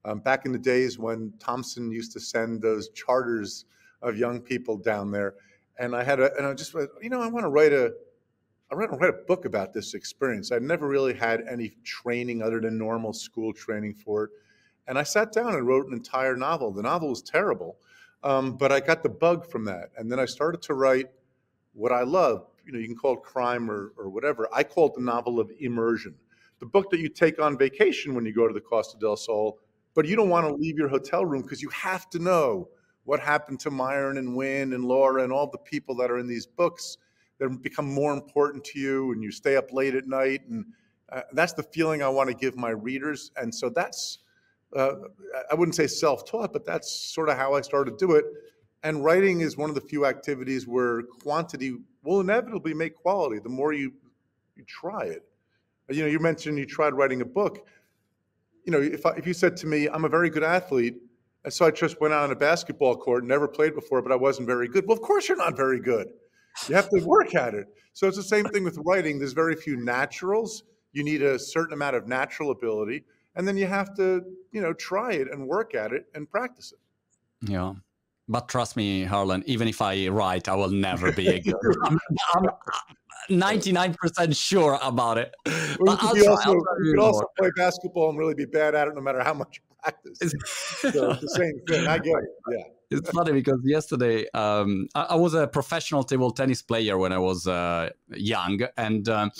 Um, 0.06 0.20
back 0.20 0.46
in 0.46 0.52
the 0.52 0.60
days 0.60 1.00
when 1.00 1.34
Thomson 1.40 1.92
used 1.92 2.12
to 2.14 2.20
send 2.20 2.62
those 2.62 2.90
charters 2.90 3.66
of 4.04 4.16
young 4.16 4.40
people 4.40 4.78
down 4.78 5.10
there, 5.10 5.34
and 5.80 5.96
I 5.96 6.04
had 6.04 6.20
a 6.20 6.32
and 6.38 6.46
I 6.46 6.54
just 6.54 6.76
you 7.02 7.10
know 7.10 7.20
I 7.20 7.28
want 7.28 7.46
to 7.46 7.50
write 7.50 7.74
a 7.74 7.94
I 8.72 8.76
want 8.76 8.92
to 8.92 8.98
write 8.98 9.10
a 9.10 9.26
book 9.26 9.46
about 9.46 9.74
this 9.74 9.96
experience. 9.96 10.52
I'd 10.52 10.62
never 10.62 10.88
really 10.88 11.16
had 11.16 11.42
any 11.50 11.76
training 11.84 12.44
other 12.44 12.62
than 12.62 12.78
normal 12.78 13.14
school 13.14 13.54
training 13.54 13.96
for 13.96 14.26
it, 14.26 14.30
and 14.88 15.00
I 15.00 15.04
sat 15.04 15.32
down 15.32 15.56
and 15.56 15.66
wrote 15.66 15.88
an 15.88 15.94
entire 15.94 16.36
novel. 16.38 16.72
The 16.72 16.84
novel 16.84 17.10
was 17.10 17.24
terrible, 17.24 17.78
um, 18.24 18.58
but 18.58 18.72
I 18.72 18.80
got 18.80 19.04
the 19.04 19.10
bug 19.10 19.50
from 19.50 19.66
that. 19.66 19.90
And 19.98 20.12
then 20.12 20.20
I 20.20 20.26
started 20.26 20.62
to 20.64 20.74
write 20.74 21.08
what 21.74 21.92
I 21.92 22.04
love. 22.04 22.48
You 22.66 22.72
know, 22.72 22.80
you 22.80 22.88
can 22.88 22.96
call 22.96 23.14
it 23.14 23.24
crime 23.24 23.70
or, 23.70 23.94
or 23.98 24.10
whatever. 24.10 24.48
I 24.54 24.64
call 24.64 24.88
it 24.88 24.96
the 24.96 25.02
novel 25.02 25.40
of 25.40 25.52
immersion. 25.60 26.16
The 26.60 26.66
book 26.66 26.90
that 26.92 27.00
you 27.00 27.10
take 27.10 27.40
on 27.40 27.58
vacation 27.58 28.16
when 28.16 28.26
you 28.26 28.34
go 28.34 28.48
to 28.48 28.54
the 28.54 28.62
Costa 28.62 28.98
del 28.98 29.18
Sol, 29.18 29.60
but 29.94 30.06
you 30.06 30.16
don't 30.16 30.30
want 30.30 30.48
to 30.48 30.54
leave 30.54 30.78
your 30.78 30.88
hotel 30.88 31.26
room 31.26 31.42
because 31.42 31.62
you 31.62 31.70
have 31.70 32.10
to 32.12 32.20
know 32.20 32.70
what 33.04 33.20
happened 33.20 33.60
to 33.62 33.72
Myron 33.72 34.18
and 34.18 34.36
Win 34.36 34.74
and 34.74 34.86
Laura 34.86 35.24
and 35.24 35.32
all 35.32 35.48
the 35.48 35.60
people 35.60 35.96
that 35.96 36.10
are 36.10 36.18
in 36.18 36.28
these 36.28 36.46
books 36.46 36.98
that 37.40 37.50
become 37.62 37.86
more 37.86 38.14
important 38.14 38.64
to 38.64 38.80
you 38.80 39.12
and 39.12 39.22
you 39.22 39.32
stay 39.32 39.56
up 39.56 39.72
late 39.72 39.94
at 39.94 40.08
night. 40.08 40.42
And 40.50 40.66
uh, 41.12 41.22
that's 41.34 41.54
the 41.54 41.64
feeling 41.64 42.02
I 42.02 42.10
want 42.10 42.30
to 42.30 42.36
give 42.36 42.58
my 42.58 42.72
readers. 42.72 43.32
And 43.38 43.54
so 43.54 43.70
that's 43.70 44.20
uh, 44.76 44.94
I 45.52 45.56
wouldn't 45.56 45.76
say 45.76 45.88
self-taught, 45.88 46.54
but 46.54 46.66
that's 46.66 47.14
sort 47.14 47.30
of 47.30 47.38
how 47.38 47.54
I 47.54 47.62
started 47.62 47.98
to 47.98 48.06
do 48.06 48.14
it. 48.14 48.26
And 48.84 49.04
writing 49.04 49.42
is 49.42 49.58
one 49.58 49.70
of 49.70 49.76
the 49.76 49.82
few 49.82 50.06
activities 50.06 50.68
where 50.68 51.04
quantity 51.22 51.78
will 52.04 52.20
inevitably 52.20 52.74
make 52.74 52.96
quality. 52.96 53.40
The 53.40 53.50
more 53.50 53.74
you 53.74 53.94
you 54.56 54.64
try 54.68 55.06
it, 55.06 55.24
you 55.90 56.02
know, 56.02 56.08
you 56.08 56.20
mentioned 56.20 56.58
you 56.58 56.66
tried 56.66 56.94
writing 56.94 57.22
a 57.22 57.26
book. 57.26 57.68
You 58.66 58.72
know, 58.72 58.82
if 58.82 59.06
I, 59.06 59.12
if 59.12 59.28
you 59.28 59.34
said 59.34 59.58
to 59.58 59.68
me, 59.68 59.88
"I'm 59.88 60.06
a 60.06 60.10
very 60.10 60.30
good 60.30 60.44
athlete," 60.44 60.98
and 61.44 61.54
so 61.54 61.66
I 61.66 61.72
just 61.72 62.00
went 62.00 62.14
out 62.14 62.24
on 62.24 62.32
a 62.32 62.36
basketball 62.36 62.96
court, 62.96 63.24
never 63.24 63.48
played 63.48 63.76
before, 63.76 64.02
but 64.02 64.12
I 64.12 64.16
wasn't 64.16 64.48
very 64.48 64.68
good. 64.68 64.86
Well, 64.88 64.98
of 64.98 65.02
course 65.02 65.28
you're 65.28 65.38
not 65.38 65.58
very 65.58 65.80
good. 65.80 66.08
You 66.70 66.76
have 66.76 66.90
to 66.90 67.04
work 67.06 67.36
at 67.36 67.54
it. 67.54 67.68
So 67.94 68.08
it's 68.08 68.18
the 68.18 68.24
same 68.24 68.46
thing 68.46 68.64
with 68.64 68.78
writing. 68.86 69.20
There's 69.20 69.34
very 69.34 69.56
few 69.56 69.78
naturals. 69.78 70.64
You 70.94 71.04
need 71.04 71.22
a 71.22 71.38
certain 71.38 71.74
amount 71.74 71.96
of 71.96 72.08
natural 72.08 72.52
ability 72.52 73.04
and 73.36 73.48
then 73.48 73.58
you 73.58 73.68
have 73.68 73.96
to 73.96 74.24
you 74.52 74.62
know 74.62 74.74
try 74.74 75.14
it 75.14 75.28
and 75.32 75.48
work 75.48 75.76
at 75.76 75.92
it 75.92 76.06
and 76.14 76.30
practice 76.30 76.74
it. 76.74 77.50
Yeah. 77.50 77.74
But 78.28 78.50
trust 78.50 78.76
me 78.76 79.04
harlan 79.04 79.44
even 79.46 79.68
if 79.68 79.84
i 79.84 80.08
write 80.08 80.50
i 80.50 80.56
will 80.56 80.72
never 80.72 81.12
be 81.12 81.28
a 81.28 81.40
good 81.40 81.54
I'm, 81.84 82.00
I'm 82.34 82.50
99% 83.30 84.36
sure 84.36 84.80
about 84.82 85.18
it. 85.18 85.34
Well, 85.80 85.98
you, 86.16 86.22
could 86.22 86.28
also, 86.28 86.54
you 86.54 86.94
could 86.96 87.00
also 87.00 87.26
play 87.38 87.50
basketball 87.56 88.10
and 88.10 88.18
really 88.18 88.36
be 88.36 88.46
bad 88.46 88.76
at 88.76 88.88
it 88.88 88.96
no 88.96 89.02
matter 89.02 89.24
how 89.24 89.34
much 89.34 89.58
you 89.58 89.76
practice. 89.82 90.34
So 90.80 91.12
it's 91.12 91.22
the 91.22 91.30
same 91.30 91.60
thing. 91.68 91.88
I 91.88 91.98
get 91.98 92.16
it. 92.18 92.30
Yeah. 92.52 92.98
It's 92.98 93.10
funny 93.10 93.32
because 93.32 93.60
yesterday 93.64 94.28
um, 94.34 94.88
I, 94.94 95.04
I, 95.04 95.16
was 95.16 95.34
a 95.34 95.48
professional 95.48 96.04
table 96.04 96.30
tennis 96.32 96.62
player 96.62 96.98
when 96.98 97.12
I 97.12 97.18
was 97.18 97.48
uh, 97.48 97.90
young, 98.10 98.62
and 98.78 99.10
um, 99.10 99.32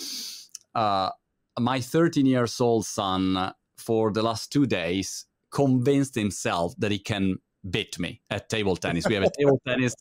uh, 0.74 1.12
my 1.60 1.80
13 1.80 2.26
years 2.26 2.60
old 2.60 2.86
son 2.86 3.54
for 3.86 4.12
the 4.12 4.24
last 4.24 4.52
two 4.52 4.66
days 4.66 5.26
convinced 5.52 6.16
himself 6.16 6.74
that 6.78 6.92
he 6.92 7.00
can 7.00 7.36
beat 7.70 7.98
me 8.00 8.22
at 8.30 8.50
table 8.50 8.76
tennis. 8.76 9.08
We 9.08 9.16
have 9.16 9.24
a 9.24 9.32
table 9.40 9.60
tennis, 9.66 9.96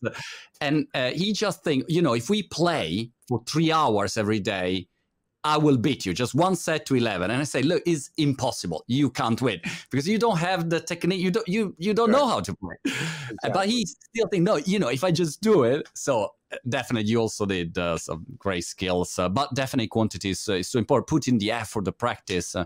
and 0.61 0.87
uh, 0.95 1.11
he 1.11 1.33
just 1.33 1.65
think, 1.65 1.85
you 1.89 2.03
know, 2.03 2.15
if 2.15 2.29
we 2.29 2.43
play 2.43 3.11
for 3.29 3.43
three 3.47 3.73
hours 3.73 4.17
every 4.17 4.41
day, 4.41 4.89
I 5.45 5.59
will 5.59 5.77
beat 5.77 6.07
you. 6.07 6.15
Just 6.15 6.35
one 6.35 6.57
set 6.57 6.87
to 6.87 6.97
eleven, 6.97 7.31
and 7.31 7.41
I 7.41 7.45
say, 7.45 7.63
look, 7.63 7.83
it's 7.87 8.11
impossible. 8.17 8.85
You 8.87 9.11
can't 9.11 9.41
win 9.41 9.61
because 9.91 10.09
you 10.09 10.19
don't 10.19 10.39
have 10.39 10.71
the 10.71 10.81
technique. 10.81 11.21
You 11.21 11.31
don't 11.31 11.49
you 11.49 11.75
you 11.79 11.93
don't 11.95 12.11
know 12.11 12.27
how 12.27 12.41
to 12.41 12.55
play. 12.55 12.77
Exactly. 12.85 13.51
But 13.53 13.69
he 13.69 13.87
still 13.87 14.29
think, 14.29 14.45
no, 14.45 14.57
you 14.57 14.79
know, 14.79 14.89
if 14.89 15.05
I 15.05 15.11
just 15.11 15.43
do 15.43 15.65
it, 15.65 15.89
so 15.95 16.31
uh, 16.53 16.57
definitely 16.69 17.11
you 17.11 17.21
also 17.21 17.45
did 17.47 17.77
uh, 17.77 17.99
some 17.99 18.25
great 18.39 18.65
skills, 18.65 19.19
uh, 19.19 19.29
but 19.29 19.55
definitely 19.55 19.89
quantities 19.89 20.49
uh, 20.49 20.55
is 20.55 20.69
so 20.69 20.79
important. 20.79 21.09
Put 21.09 21.29
in 21.29 21.39
the 21.39 21.53
effort, 21.53 21.85
the 21.85 21.93
practice. 21.93 22.57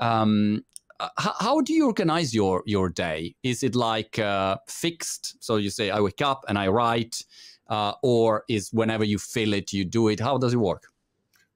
Uh, 0.00 0.04
um, 0.04 0.64
uh, 1.00 1.08
how, 1.16 1.34
how, 1.40 1.60
do 1.60 1.72
you 1.72 1.86
organize 1.86 2.34
your 2.34 2.62
your 2.66 2.88
day? 2.88 3.34
Is 3.42 3.62
it 3.62 3.74
like 3.74 4.18
uh, 4.18 4.56
fixed? 4.68 5.42
So 5.42 5.56
you 5.56 5.70
say 5.70 5.90
I 5.90 6.00
wake 6.00 6.22
up 6.22 6.44
and 6.48 6.58
I 6.58 6.68
write, 6.68 7.24
uh, 7.68 7.92
or 8.02 8.44
is 8.48 8.70
whenever 8.72 9.04
you 9.04 9.18
feel 9.18 9.52
it, 9.52 9.72
you 9.72 9.84
do 9.84 10.08
it? 10.08 10.20
How 10.20 10.38
does 10.38 10.54
it 10.54 10.58
work? 10.58 10.84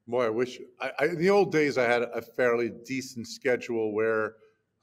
Boy, 0.08 0.26
I 0.26 0.30
wish 0.30 0.58
I, 0.80 0.90
I, 0.98 1.04
in 1.06 1.18
the 1.18 1.30
old 1.30 1.52
days 1.52 1.78
I 1.78 1.84
had 1.84 2.02
a 2.02 2.22
fairly 2.22 2.70
decent 2.84 3.26
schedule 3.28 3.92
where 3.92 4.34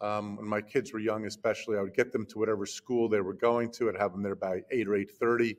Um, 0.03 0.35
when 0.35 0.49
my 0.49 0.61
kids 0.61 0.91
were 0.91 0.99
young, 0.99 1.25
especially, 1.25 1.77
I 1.77 1.81
would 1.81 1.95
get 1.95 2.11
them 2.11 2.25
to 2.25 2.37
whatever 2.37 2.65
school 2.65 3.07
they 3.07 3.21
were 3.21 3.37
going 3.49 3.71
to. 3.75 3.87
I'd 3.87 3.97
have 3.97 4.11
them 4.11 4.21
there 4.21 4.35
by 4.35 4.55
eight 4.69 4.85
or 4.89 4.95
eight 4.95 5.11
thirty. 5.11 5.55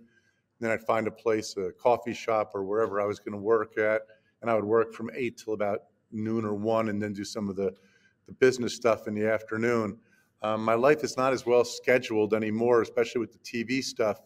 Then 0.61 0.71
I'd 0.71 0.85
find 0.85 1.07
a 1.07 1.11
place, 1.11 1.57
a 1.57 1.73
coffee 1.73 2.13
shop, 2.13 2.53
or 2.55 2.63
wherever 2.63 3.01
I 3.01 3.07
was 3.07 3.19
going 3.21 3.33
to 3.33 3.45
work 3.57 3.79
at, 3.79 4.03
and 4.41 4.51
I 4.51 4.55
would 4.55 4.69
work 4.79 4.93
from 4.93 5.09
eight 5.15 5.39
till 5.39 5.55
about 5.55 5.79
noon 6.15 6.45
or 6.45 6.55
one, 6.55 6.89
and 6.89 7.03
then 7.03 7.13
do 7.13 7.25
some 7.25 7.49
of 7.49 7.57
the 7.57 7.75
the 8.27 8.33
business 8.33 8.75
stuff 8.75 9.07
in 9.07 9.15
the 9.15 9.29
afternoon. 9.29 9.99
Um, 10.43 10.65
my 10.65 10.75
life 10.75 11.05
is 11.05 11.17
not 11.17 11.33
as 11.33 11.47
well 11.47 11.65
scheduled 11.65 12.35
anymore, 12.35 12.83
especially 12.83 13.21
with 13.21 13.33
the 13.33 13.39
TV 13.39 13.83
stuff, 13.83 14.21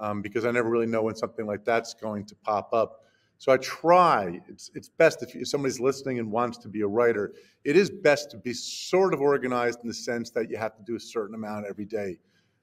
um, 0.00 0.22
because 0.22 0.44
I 0.44 0.50
never 0.50 0.68
really 0.68 0.86
know 0.86 1.02
when 1.02 1.14
something 1.14 1.46
like 1.46 1.64
that's 1.64 1.94
going 1.94 2.26
to 2.26 2.34
pop 2.36 2.72
up. 2.72 3.00
So 3.38 3.52
I 3.52 3.56
try. 3.58 4.40
It's 4.48 4.70
it's 4.74 4.88
best 4.88 5.22
if, 5.22 5.34
if 5.34 5.48
somebody's 5.48 5.80
listening 5.80 6.18
and 6.18 6.30
wants 6.30 6.58
to 6.58 6.68
be 6.68 6.82
a 6.82 6.86
writer. 6.86 7.34
It 7.64 7.76
is 7.76 7.90
best 7.90 8.30
to 8.30 8.36
be 8.36 8.52
sort 8.52 9.12
of 9.12 9.20
organized 9.20 9.80
in 9.82 9.88
the 9.88 9.94
sense 9.94 10.30
that 10.30 10.50
you 10.50 10.56
have 10.56 10.76
to 10.76 10.82
do 10.82 10.96
a 10.96 11.00
certain 11.00 11.34
amount 11.34 11.66
every 11.66 11.84
day. 11.84 12.18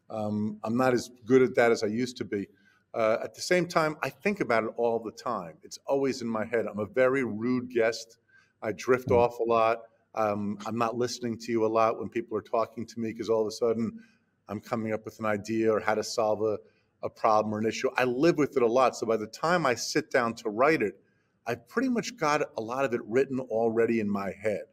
Um, 0.09 0.59
I'm 0.63 0.77
not 0.77 0.93
as 0.93 1.09
good 1.25 1.41
at 1.41 1.55
that 1.55 1.71
as 1.71 1.83
I 1.83 1.87
used 1.87 2.17
to 2.17 2.25
be. 2.25 2.47
Uh, 2.93 3.17
at 3.23 3.33
the 3.33 3.41
same 3.41 3.67
time, 3.67 3.95
I 4.03 4.09
think 4.09 4.41
about 4.41 4.65
it 4.65 4.71
all 4.75 4.99
the 4.99 5.11
time. 5.11 5.53
It's 5.63 5.79
always 5.85 6.21
in 6.21 6.27
my 6.27 6.45
head. 6.45 6.65
I'm 6.69 6.79
a 6.79 6.85
very 6.85 7.23
rude 7.23 7.69
guest. 7.73 8.17
I 8.61 8.71
drift 8.73 9.09
mm-hmm. 9.09 9.19
off 9.19 9.39
a 9.39 9.43
lot. 9.43 9.79
Um, 10.13 10.57
I'm 10.65 10.77
not 10.77 10.97
listening 10.97 11.37
to 11.39 11.51
you 11.51 11.65
a 11.65 11.67
lot 11.67 11.99
when 11.99 12.09
people 12.09 12.37
are 12.37 12.41
talking 12.41 12.85
to 12.85 12.99
me 12.99 13.11
because 13.11 13.29
all 13.29 13.41
of 13.41 13.47
a 13.47 13.51
sudden 13.51 13.99
I'm 14.47 14.59
coming 14.59 14.93
up 14.93 15.05
with 15.05 15.19
an 15.19 15.25
idea 15.25 15.71
or 15.71 15.79
how 15.79 15.95
to 15.95 16.03
solve 16.03 16.41
a, 16.41 16.57
a 17.03 17.09
problem 17.09 17.53
or 17.53 17.59
an 17.59 17.65
issue. 17.65 17.89
I 17.97 18.03
live 18.03 18.37
with 18.37 18.57
it 18.57 18.63
a 18.63 18.67
lot. 18.67 18.95
So 18.95 19.05
by 19.05 19.17
the 19.17 19.27
time 19.27 19.65
I 19.65 19.75
sit 19.75 20.11
down 20.11 20.33
to 20.35 20.49
write 20.49 20.81
it, 20.81 20.99
I've 21.47 21.67
pretty 21.67 21.89
much 21.89 22.17
got 22.17 22.41
a 22.57 22.61
lot 22.61 22.85
of 22.85 22.93
it 22.93 23.01
written 23.05 23.39
already 23.39 23.99
in 23.99 24.09
my 24.09 24.31
head. 24.31 24.63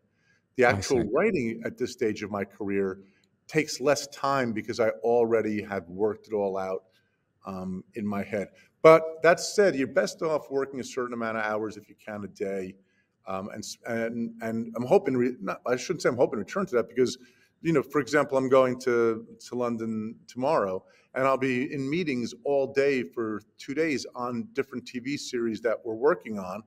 The 0.57 0.65
actual 0.65 1.05
writing 1.15 1.63
at 1.65 1.79
this 1.79 1.93
stage 1.93 2.23
of 2.23 2.31
my 2.31 2.45
career 2.45 2.99
takes 3.47 3.81
less 3.81 4.07
time 4.09 4.53
because 4.53 4.81
I 4.81 4.91
already 5.03 5.63
have 5.63 5.89
worked 5.89 6.27
it 6.27 6.35
all 6.35 6.59
out 6.59 6.83
um, 7.47 7.85
in 7.95 8.07
my 8.07 8.23
head. 8.23 8.49
But 8.83 9.23
that 9.23 9.41
said, 9.41 9.75
you're 9.75 9.87
best 9.87 10.21
off 10.23 10.51
working 10.51 10.81
a 10.81 10.85
certain 10.85 11.15
amount 11.15 11.39
of 11.39 11.45
hours 11.45 11.77
if 11.77 11.89
you 11.89 11.95
can 12.05 12.25
a 12.25 12.29
day. 12.29 12.75
Um, 13.29 13.51
and, 13.51 13.65
and, 13.87 14.33
and 14.41 14.75
I'm 14.77 14.87
hoping, 14.87 15.17
re- 15.17 15.37
not, 15.41 15.61
I 15.67 15.77
shouldn't 15.77 16.03
say 16.03 16.09
I'm 16.09 16.17
hoping 16.17 16.39
to 16.39 16.45
return 16.45 16.67
to 16.67 16.77
that 16.77 16.89
because, 16.89 17.19
you 17.61 17.73
know, 17.73 17.83
for 17.83 18.01
example, 18.01 18.39
I'm 18.39 18.49
going 18.49 18.81
to, 18.81 19.27
to 19.49 19.55
London 19.55 20.17
tomorrow 20.27 20.83
and 21.15 21.27
I'll 21.27 21.37
be 21.39 21.73
in 21.73 21.89
meetings 21.89 22.35
all 22.45 22.73
day 22.73 23.03
for 23.03 23.43
two 23.59 23.75
days 23.75 24.07
on 24.15 24.49
different 24.55 24.85
TV 24.85 25.19
series 25.19 25.61
that 25.61 25.77
we're 25.85 25.95
working 25.95 26.39
on. 26.39 26.63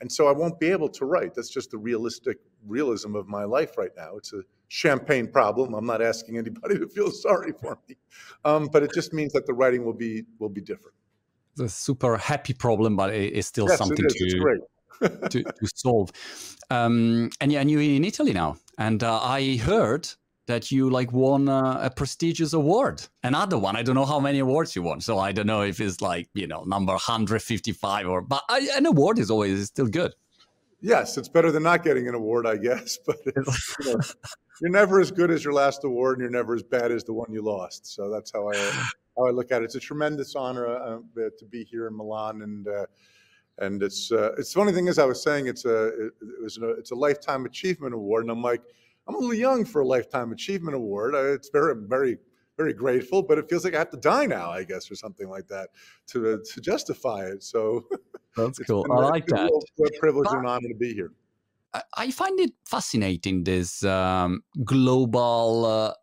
And 0.00 0.10
so 0.10 0.26
I 0.26 0.32
won't 0.32 0.58
be 0.58 0.70
able 0.70 0.88
to 0.90 1.04
write. 1.04 1.34
That's 1.34 1.48
just 1.48 1.70
the 1.70 1.78
realistic 1.78 2.38
realism 2.66 3.14
of 3.14 3.28
my 3.28 3.44
life 3.44 3.78
right 3.78 3.92
now. 3.96 4.16
It's 4.16 4.32
a 4.32 4.42
champagne 4.68 5.28
problem. 5.28 5.74
I'm 5.74 5.86
not 5.86 6.02
asking 6.02 6.38
anybody 6.38 6.78
to 6.80 6.88
feel 6.88 7.10
sorry 7.10 7.52
for 7.52 7.78
me, 7.88 7.96
um, 8.44 8.68
but 8.72 8.82
it 8.82 8.90
just 8.92 9.12
means 9.12 9.32
that 9.32 9.46
the 9.46 9.54
writing 9.54 9.84
will 9.84 9.92
be 9.92 10.24
will 10.38 10.48
be 10.48 10.60
different. 10.60 10.96
It's 11.52 11.60
a 11.60 11.68
super 11.68 12.16
happy 12.16 12.54
problem, 12.54 12.96
but 12.96 13.14
it's 13.14 13.46
still 13.46 13.68
yes, 13.68 13.78
something 13.78 14.04
it 14.04 14.08
to 14.08 14.58
to, 15.02 15.42
to, 15.42 15.68
solve. 15.74 16.10
Um, 16.70 17.30
and 17.40 17.52
yeah, 17.52 17.60
and 17.60 17.70
you're 17.70 17.82
in 17.82 18.04
Italy 18.04 18.32
now, 18.32 18.56
and 18.78 19.02
uh, 19.02 19.20
I 19.20 19.56
heard 19.56 20.08
that 20.46 20.70
you 20.70 20.90
like 20.90 21.12
won 21.12 21.48
a, 21.48 21.80
a, 21.82 21.90
prestigious 21.90 22.52
award, 22.52 23.02
another 23.22 23.58
one. 23.58 23.76
I 23.76 23.82
don't 23.82 23.94
know 23.94 24.04
how 24.04 24.20
many 24.20 24.38
awards 24.40 24.74
you 24.74 24.82
won, 24.82 25.00
so 25.00 25.18
I 25.18 25.32
don't 25.32 25.46
know 25.46 25.62
if 25.62 25.80
it's 25.80 26.00
like 26.00 26.28
you 26.34 26.46
know 26.46 26.64
number 26.64 26.92
155 26.92 28.08
or. 28.08 28.22
But 28.22 28.42
I, 28.48 28.68
an 28.76 28.86
award 28.86 29.18
is 29.18 29.30
always 29.30 29.66
still 29.66 29.86
good. 29.86 30.12
Yes, 30.80 31.16
it's 31.16 31.28
better 31.28 31.52
than 31.52 31.62
not 31.62 31.84
getting 31.84 32.08
an 32.08 32.14
award, 32.14 32.46
I 32.46 32.56
guess. 32.56 32.98
But 33.06 33.18
you 33.24 33.32
know, 33.36 34.00
you're 34.60 34.70
never 34.70 35.00
as 35.00 35.10
good 35.10 35.30
as 35.30 35.44
your 35.44 35.54
last 35.54 35.84
award, 35.84 36.18
and 36.18 36.22
you're 36.22 36.30
never 36.30 36.54
as 36.54 36.62
bad 36.62 36.90
as 36.90 37.04
the 37.04 37.12
one 37.12 37.32
you 37.32 37.42
lost. 37.42 37.86
So 37.86 38.10
that's 38.10 38.32
how 38.32 38.50
I 38.50 38.56
how 39.16 39.26
I 39.26 39.30
look 39.30 39.52
at 39.52 39.62
it. 39.62 39.66
It's 39.66 39.74
a 39.76 39.80
tremendous 39.80 40.34
honor 40.34 40.66
uh, 40.66 40.98
to 41.16 41.44
be 41.46 41.64
here 41.64 41.86
in 41.86 41.96
Milan, 41.96 42.42
and 42.42 42.68
uh, 42.68 42.86
and 43.58 43.82
it's 43.82 44.10
uh, 44.10 44.32
it's 44.38 44.52
the 44.52 44.60
funny 44.60 44.72
thing 44.72 44.88
is 44.88 44.98
I 44.98 45.04
was 45.04 45.22
saying 45.22 45.46
it's 45.46 45.64
a 45.64 45.88
it, 45.88 46.12
it 46.20 46.42
was 46.42 46.58
a, 46.58 46.70
it's 46.70 46.90
a 46.90 46.94
lifetime 46.94 47.44
achievement 47.44 47.94
award, 47.94 48.24
and 48.24 48.30
I'm 48.30 48.42
like 48.42 48.62
I'm 49.06 49.14
a 49.14 49.18
little 49.18 49.34
young 49.34 49.64
for 49.64 49.82
a 49.82 49.86
lifetime 49.86 50.32
achievement 50.32 50.76
award. 50.76 51.14
Uh, 51.14 51.32
it's 51.32 51.50
very 51.50 51.74
very 51.76 52.18
very 52.56 52.72
grateful, 52.72 53.22
but 53.22 53.38
it 53.38 53.48
feels 53.48 53.64
like 53.64 53.74
I 53.74 53.78
have 53.78 53.90
to 53.90 53.96
die 53.96 54.26
now, 54.26 54.50
I 54.50 54.64
guess, 54.64 54.90
or 54.90 54.94
something 54.94 55.28
like 55.28 55.48
that 55.48 55.70
to 56.08 56.42
to 56.54 56.60
justify 56.60 57.26
it. 57.26 57.42
So 57.42 57.86
that's 58.36 58.58
cool. 58.60 58.86
I 58.90 58.96
like 58.96 59.26
that. 59.26 59.48
A 59.48 59.98
privilege 59.98 60.28
but, 60.30 60.38
and 60.38 60.46
honor 60.46 60.68
to 60.68 60.74
be 60.74 60.94
here. 60.94 61.12
I 61.96 62.10
find 62.10 62.38
it 62.38 62.52
fascinating 62.66 63.44
this 63.44 63.82
um, 63.82 64.42
global 64.62 65.64
uh, 65.64 65.94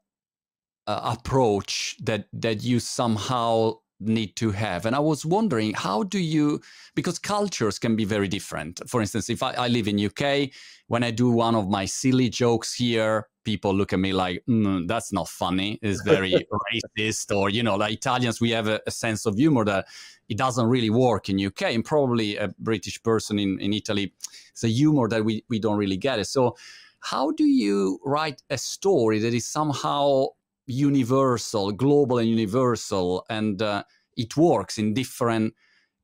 uh, 0.90 1.16
approach 1.18 1.96
that 2.04 2.28
that 2.34 2.64
you 2.64 2.80
somehow 2.80 3.74
need 4.00 4.36
to 4.38 4.52
have. 4.52 4.86
And 4.86 4.96
I 4.96 5.00
was 5.00 5.26
wondering, 5.26 5.74
how 5.74 6.04
do 6.04 6.20
you, 6.20 6.62
because 6.96 7.20
cultures 7.20 7.78
can 7.80 7.96
be 7.96 8.06
very 8.06 8.28
different. 8.28 8.82
For 8.88 9.02
instance, 9.02 9.30
if 9.30 9.44
I, 9.44 9.54
I 9.54 9.68
live 9.68 9.88
in 9.88 10.04
UK, 10.04 10.52
when 10.88 11.04
I 11.04 11.12
do 11.12 11.30
one 11.30 11.56
of 11.56 11.70
my 11.70 11.86
silly 11.86 12.30
jokes 12.30 12.74
here, 12.74 13.28
people 13.44 13.74
look 13.74 13.94
at 13.94 14.00
me 14.00 14.14
like, 14.14 14.44
mm, 14.48 14.88
that's 14.88 15.12
not 15.12 15.28
funny. 15.28 15.80
It's 15.82 16.02
very 16.04 16.34
racist. 16.98 17.36
Or, 17.36 17.50
you 17.50 17.64
know, 17.64 17.76
like 17.76 17.94
Italians, 17.94 18.40
we 18.40 18.52
have 18.52 18.68
a, 18.68 18.82
a, 18.88 18.92
sense 18.92 19.26
of 19.26 19.36
humor 19.36 19.66
that 19.66 19.88
it 20.30 20.38
doesn't 20.38 20.68
really 20.68 20.90
work 20.90 21.30
in 21.30 21.44
UK. 21.44 21.64
And 21.74 21.84
probably 21.84 22.38
a 22.38 22.50
British 22.60 23.02
person 23.04 23.40
in, 23.40 23.60
in 23.60 23.74
Italy, 23.74 24.14
it's 24.52 24.64
a 24.64 24.70
humor 24.70 25.08
that 25.10 25.26
we, 25.26 25.44
we 25.50 25.60
don't 25.60 25.78
really 25.78 25.98
get 25.98 26.20
it. 26.20 26.26
So 26.26 26.56
how 27.02 27.32
do 27.32 27.46
you 27.46 28.00
write 28.04 28.42
a 28.50 28.58
story 28.58 29.20
that 29.20 29.34
is 29.34 29.48
somehow 29.48 30.28
universal, 30.70 31.72
global 31.72 32.20
and 32.20 32.30
universal, 32.30 33.26
and 33.30 33.62
uh, 33.62 33.84
it 34.16 34.38
works 34.38 34.78
in 34.78 34.94
different 34.94 35.54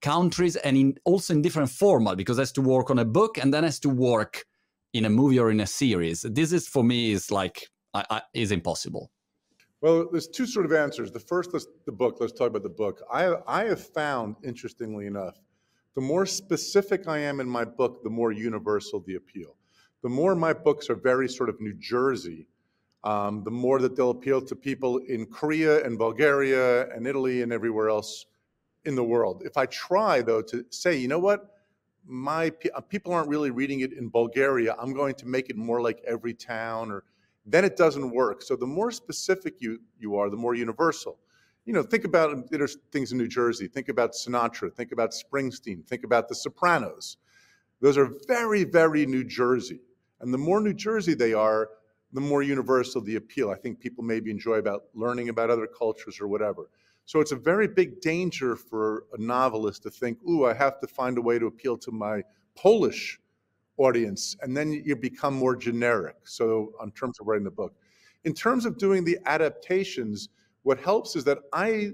countries 0.02 0.56
and 0.58 0.76
in, 0.76 0.96
also 1.06 1.34
in 1.34 1.42
different 1.42 1.70
format 1.70 2.18
because 2.18 2.38
it 2.38 2.42
has 2.42 2.52
to 2.54 2.62
work 2.62 2.90
on 2.90 3.00
a 3.00 3.06
book 3.06 3.38
and 3.38 3.54
then 3.54 3.64
has 3.64 3.80
to 3.80 3.90
work 3.90 4.46
in 4.94 5.06
a 5.06 5.10
movie 5.10 5.40
or 5.40 5.52
in 5.52 5.60
a 5.60 5.68
series. 5.68 6.22
This 6.22 6.52
is 6.52 6.68
for 6.68 6.84
me 6.84 7.12
is 7.12 7.32
like 7.32 7.70
I, 7.94 8.06
I, 8.10 8.22
is 8.34 8.52
impossible. 8.52 9.12
Well, 9.82 10.08
there's 10.12 10.28
two 10.28 10.48
sort 10.48 10.66
of 10.66 10.74
answers. 10.74 11.12
The 11.12 11.20
first, 11.20 11.54
let's, 11.54 11.68
the 11.86 11.92
book. 11.92 12.18
Let's 12.20 12.34
talk 12.34 12.48
about 12.48 12.64
the 12.64 12.70
book. 12.70 13.02
I 13.12 13.36
I 13.46 13.66
have 13.66 13.86
found, 13.94 14.36
interestingly 14.44 15.06
enough, 15.06 15.38
the 15.94 16.02
more 16.02 16.26
specific 16.26 17.08
I 17.08 17.20
am 17.20 17.40
in 17.40 17.48
my 17.48 17.66
book, 17.66 18.04
the 18.04 18.10
more 18.10 18.32
universal 18.32 19.04
the 19.06 19.16
appeal. 19.16 19.56
The 20.02 20.10
more 20.10 20.36
my 20.36 20.54
books 20.54 20.90
are 20.90 20.96
very 20.96 21.30
sort 21.30 21.50
of 21.50 21.60
New 21.62 21.74
Jersey, 21.74 22.48
um, 23.06 23.44
the 23.44 23.52
more 23.52 23.80
that 23.80 23.96
they'll 23.96 24.10
appeal 24.10 24.42
to 24.42 24.56
people 24.56 24.98
in 24.98 25.28
Korea 25.28 25.84
and 25.86 25.98
Bulgaria 25.98 26.90
and 26.90 27.06
Italy 27.06 27.44
and 27.44 27.54
everywhere 27.54 27.88
else 27.88 28.26
in 28.84 28.96
the 28.96 29.04
world. 29.04 29.44
If 29.46 29.58
I 29.58 29.68
try, 29.68 30.22
though, 30.22 30.42
to 30.42 30.66
say, 30.72 30.98
you 30.98 31.08
know 31.08 31.20
what, 31.20 31.52
my 32.08 32.52
uh, 32.74 32.82
people 32.82 33.14
aren't 33.14 33.30
really 33.30 33.52
reading 33.52 33.82
it 33.82 33.94
in 33.94 34.10
Bulgaria, 34.10 34.76
I'm 34.80 34.94
going 34.94 35.16
to 35.16 35.28
make 35.28 35.50
it 35.50 35.56
more 35.56 35.82
like 35.82 36.02
every 36.08 36.34
town, 36.34 36.92
or 36.92 37.04
then 37.46 37.64
it 37.64 37.78
doesn't 37.78 38.10
work. 38.12 38.42
So 38.42 38.56
the 38.56 38.68
more 38.68 38.92
specific 38.92 39.56
you 39.60 39.80
you 40.00 40.16
are, 40.16 40.30
the 40.30 40.38
more 40.38 40.56
universal. 40.56 41.20
You 41.66 41.74
know, 41.74 41.84
think 41.84 42.06
about 42.06 42.52
there's 42.52 42.78
things 42.92 43.12
in 43.12 43.18
New 43.18 43.28
Jersey. 43.28 43.68
Think 43.68 43.90
about 43.90 44.14
Sinatra. 44.14 44.72
Think 44.74 44.92
about 44.92 45.12
Springsteen. 45.12 45.86
Think 45.86 46.04
about 46.04 46.28
The 46.28 46.36
Sopranos. 46.36 47.18
Those 47.82 47.98
are 47.98 48.10
very, 48.28 48.64
very 48.64 49.06
New 49.06 49.24
Jersey. 49.24 49.80
And 50.22 50.34
the 50.34 50.38
more 50.38 50.62
New 50.62 50.74
Jersey 50.74 51.16
they 51.16 51.34
are, 51.34 51.70
the 52.16 52.22
more 52.22 52.42
universal 52.42 53.02
the 53.02 53.18
appeal. 53.18 53.52
I 53.52 53.56
think 53.56 53.80
people 53.80 54.04
maybe 54.04 54.32
enjoy 54.32 54.56
about 54.56 54.86
learning 54.94 55.30
about 55.30 55.50
other 55.50 55.68
cultures 55.68 56.22
or 56.22 56.28
whatever. 56.28 56.70
So 57.06 57.20
it's 57.20 57.34
a 57.34 57.36
very 57.36 57.68
big 57.68 58.00
danger 58.02 58.56
for 58.56 59.04
a 59.14 59.22
novelist 59.22 59.84
to 59.84 59.92
think, 59.92 60.18
ooh, 60.28 60.46
I 60.46 60.54
have 60.54 60.80
to 60.80 60.88
find 60.88 61.18
a 61.18 61.22
way 61.22 61.38
to 61.38 61.46
appeal 61.46 61.78
to 61.78 61.92
my 61.92 62.24
Polish 62.56 63.20
audience. 63.78 64.38
And 64.42 64.56
then 64.56 64.72
you 64.72 64.96
become 64.96 65.34
more 65.34 65.58
generic. 65.58 66.16
So, 66.24 66.72
in 66.82 66.92
terms 66.92 67.20
of 67.20 67.28
writing 67.28 67.44
the 67.44 67.52
book, 67.52 67.76
in 68.24 68.34
terms 68.34 68.66
of 68.66 68.78
doing 68.78 69.04
the 69.04 69.20
adaptations, 69.26 70.30
what 70.64 70.80
helps 70.80 71.16
is 71.16 71.26
that 71.26 71.40
I 71.52 71.92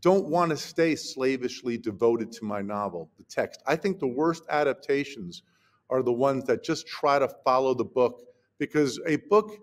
don't 0.00 0.28
want 0.28 0.50
to 0.50 0.56
stay 0.56 0.96
slavishly 0.96 1.76
devoted 1.76 2.32
to 2.32 2.44
my 2.44 2.62
novel, 2.62 3.10
the 3.18 3.24
text. 3.24 3.62
I 3.66 3.76
think 3.76 3.98
the 3.98 4.06
worst 4.06 4.44
adaptations 4.48 5.42
are 5.90 6.02
the 6.02 6.12
ones 6.12 6.44
that 6.44 6.64
just 6.64 6.86
try 6.86 7.18
to 7.18 7.28
follow 7.44 7.74
the 7.74 7.84
book 7.84 8.29
because 8.60 9.00
a 9.06 9.16
book 9.16 9.58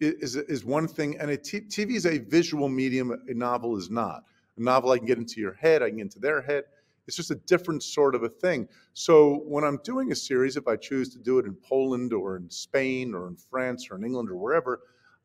is, 0.00 0.36
is 0.36 0.64
one 0.64 0.88
thing 0.88 1.16
and 1.18 1.30
a 1.30 1.36
t- 1.36 1.60
TV 1.60 1.92
is 1.92 2.04
a 2.04 2.18
visual 2.18 2.68
medium, 2.68 3.12
a 3.28 3.32
novel 3.32 3.76
is 3.76 3.88
not. 3.88 4.24
A 4.58 4.62
novel 4.62 4.90
I 4.90 4.98
can 4.98 5.06
get 5.06 5.16
into 5.16 5.40
your 5.40 5.54
head, 5.54 5.82
I 5.82 5.88
can 5.88 5.98
get 5.98 6.02
into 6.02 6.18
their 6.18 6.42
head. 6.42 6.64
It's 7.06 7.16
just 7.16 7.30
a 7.30 7.36
different 7.36 7.82
sort 7.82 8.14
of 8.14 8.24
a 8.24 8.28
thing. 8.28 8.68
So 8.92 9.42
when 9.46 9.64
I'm 9.64 9.78
doing 9.84 10.12
a 10.12 10.14
series, 10.14 10.56
if 10.56 10.68
I 10.68 10.76
choose 10.76 11.08
to 11.10 11.18
do 11.18 11.38
it 11.38 11.46
in 11.46 11.54
Poland 11.54 12.12
or 12.12 12.36
in 12.36 12.50
Spain 12.50 13.14
or 13.14 13.28
in 13.28 13.36
France 13.36 13.88
or 13.90 13.96
in 13.96 14.04
England 14.04 14.28
or 14.28 14.36
wherever, 14.36 14.80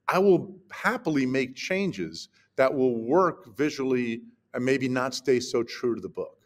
I 0.07 0.19
will 0.19 0.55
happily 0.71 1.25
make 1.25 1.55
changes 1.55 2.29
that 2.55 2.73
will 2.73 2.95
work 2.95 3.57
visually 3.57 4.21
and 4.53 4.63
maybe 4.63 4.87
not 4.87 5.13
stay 5.13 5.39
so 5.39 5.63
true 5.63 5.95
to 5.95 6.01
the 6.01 6.09
book. 6.09 6.37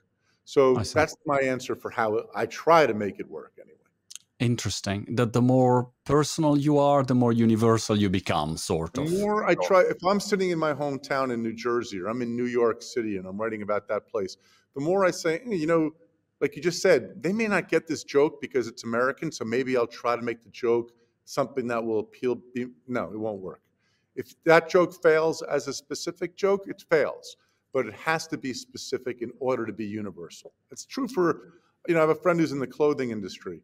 So 0.46 0.76
that's 0.76 1.16
my 1.26 1.40
answer 1.40 1.76
for 1.76 1.92
how 1.92 2.24
I 2.34 2.48
try 2.48 2.88
to 2.88 2.94
make 2.94 3.20
it 3.20 3.30
work 3.30 3.54
anyway. 3.62 3.79
Interesting. 4.40 5.06
That 5.10 5.34
the 5.34 5.42
more 5.42 5.92
personal 6.06 6.58
you 6.58 6.78
are, 6.78 7.04
the 7.04 7.16
more 7.16 7.34
universal 7.34 7.98
you 7.98 8.10
become, 8.10 8.56
sort 8.56 8.98
of 8.98 9.12
The 9.12 9.20
more 9.20 9.46
I 9.46 9.56
try, 9.56 9.82
if 9.82 10.04
I'm 10.06 10.22
sitting 10.22 10.52
in 10.52 10.58
my 10.58 10.74
hometown 10.74 11.34
in 11.34 11.44
New 11.44 11.54
Jersey 11.54 12.00
or 12.00 12.08
I'm 12.08 12.22
in 12.22 12.38
New 12.38 12.46
York 12.46 12.82
City 12.82 13.18
and 13.18 13.28
I'm 13.28 13.38
writing 13.38 13.64
about 13.64 13.90
that 13.90 14.08
place, 14.08 14.38
the 14.76 14.82
more 14.82 15.06
I 15.06 15.12
say, 15.12 15.42
"Eh, 15.46 15.56
you 15.56 15.68
know, 15.68 15.92
like 16.40 16.56
you 16.56 16.62
just 16.62 16.82
said, 16.82 17.22
they 17.22 17.34
may 17.34 17.48
not 17.48 17.68
get 17.68 17.86
this 17.86 18.06
joke 18.06 18.40
because 18.40 18.68
it's 18.68 18.86
American, 18.86 19.30
so 19.30 19.44
maybe 19.44 19.76
I'll 19.76 19.88
try 19.88 20.16
to 20.16 20.22
make 20.22 20.42
the 20.44 20.50
joke 20.52 20.94
something 21.26 21.68
that 21.68 21.84
will 21.84 22.00
appeal. 22.00 22.36
Be, 22.54 22.68
no, 22.88 23.12
it 23.12 23.20
won't 23.20 23.42
work. 23.42 23.62
If 24.16 24.42
that 24.46 24.70
joke 24.70 24.94
fails 25.04 25.42
as 25.42 25.68
a 25.68 25.74
specific 25.74 26.38
joke, 26.38 26.64
it 26.68 26.82
fails, 26.90 27.36
but 27.74 27.86
it 27.86 27.94
has 27.94 28.26
to 28.28 28.38
be 28.38 28.54
specific 28.54 29.22
in 29.22 29.32
order 29.42 29.66
to 29.66 29.74
be 29.74 29.86
universal. 29.86 30.54
It's 30.72 30.86
true 30.86 31.10
for, 31.10 31.56
you 31.90 31.94
know, 31.94 32.00
I 32.00 32.08
have 32.08 32.10
a 32.10 32.16
friend 32.16 32.40
who's 32.40 32.54
in 32.54 32.60
the 32.60 32.68
clothing 32.68 33.12
industry 33.12 33.62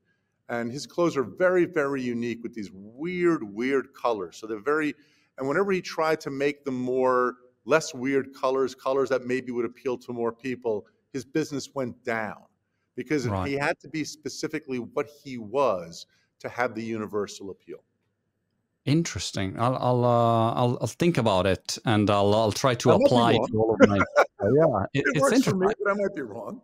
and 0.50 0.72
his 0.72 0.86
clothes 0.86 1.18
are 1.18 1.24
very, 1.24 1.66
very 1.66 2.02
unique 2.02 2.44
with 2.44 2.54
these 2.54 2.72
weird, 2.74 3.44
weird 3.44 3.94
colors. 3.94 4.38
So 4.38 4.48
they're 4.48 4.60
very, 4.60 4.94
and 5.38 5.48
whenever 5.48 5.72
he 5.72 5.82
tried 5.82 6.20
to 6.22 6.30
make 6.30 6.64
them 6.66 6.76
more, 6.76 7.36
less 7.66 7.94
weird 7.94 8.34
colors, 8.34 8.76
colors 8.76 9.10
that 9.10 9.26
maybe 9.26 9.52
would 9.52 9.66
appeal 9.66 9.98
to 9.98 10.14
more 10.14 10.32
people, 10.32 10.86
his 11.14 11.26
business 11.26 11.74
went 11.74 12.04
down 12.04 12.44
because 12.96 13.28
Right. 13.28 13.48
he 13.48 13.54
had 13.56 13.80
to 13.80 13.90
be 13.90 14.04
specifically 14.04 14.80
what 14.80 15.08
he 15.24 15.38
was 15.38 16.06
to 16.40 16.50
have 16.50 16.76
the 16.76 16.84
universal 16.84 17.50
appeal. 17.50 17.84
Interesting. 18.86 19.60
I'll 19.60 19.76
I'll, 19.78 20.06
uh, 20.06 20.54
I'll 20.54 20.78
I'll 20.80 20.88
think 20.88 21.18
about 21.18 21.48
it 21.48 21.80
and 21.86 22.08
I'll 22.08 22.36
I'll 22.36 22.52
try 22.52 22.76
to 22.76 22.92
I 22.92 22.96
apply 22.96 23.34
to 23.34 23.58
all 23.58 23.74
of 23.74 23.80
my. 23.82 23.98
yeah, 24.44 24.86
it, 24.94 25.06
It 25.06 25.06
it's 25.16 25.22
works 25.22 25.42
for 25.44 25.56
interesting. 25.56 25.60
me, 25.60 25.74
but 25.84 25.92
I 25.92 25.94
might 25.96 26.14
be 26.16 26.22
wrong. 26.22 26.62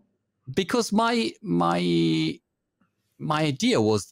because 0.54 0.92
my 0.92 1.32
my 1.42 2.40
my 3.22 3.44
idea 3.44 3.80
was 3.80 4.08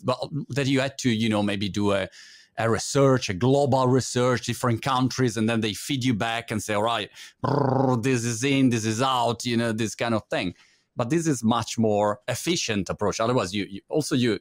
that 0.50 0.68
you 0.68 0.80
had 0.80 0.98
to 1.00 1.10
you 1.10 1.30
know 1.30 1.44
maybe 1.44 1.70
do 1.70 1.92
a 1.92 2.08
a 2.58 2.70
research 2.70 3.30
a 3.30 3.34
global 3.34 3.88
research 3.88 4.46
different 4.46 4.82
countries 4.82 5.38
and 5.38 5.50
then 5.50 5.62
they 5.62 5.74
feed 5.74 6.04
you 6.04 6.14
back 6.14 6.52
and 6.52 6.62
say 6.62 6.74
all 6.74 6.84
right 6.84 7.10
this 8.02 8.26
is 8.26 8.44
in 8.44 8.70
this 8.70 8.86
is 8.86 9.02
out 9.02 9.46
you 9.46 9.58
know 9.58 9.72
this 9.72 9.96
kind 9.96 10.14
of 10.14 10.24
thing. 10.30 10.54
But 10.96 11.10
this 11.10 11.28
is 11.28 11.44
much 11.44 11.78
more 11.78 12.20
efficient 12.28 12.90
approach. 12.90 13.22
Otherwise 13.22 13.54
you, 13.54 13.66
you 13.70 13.82
also 13.90 14.16
you 14.16 14.40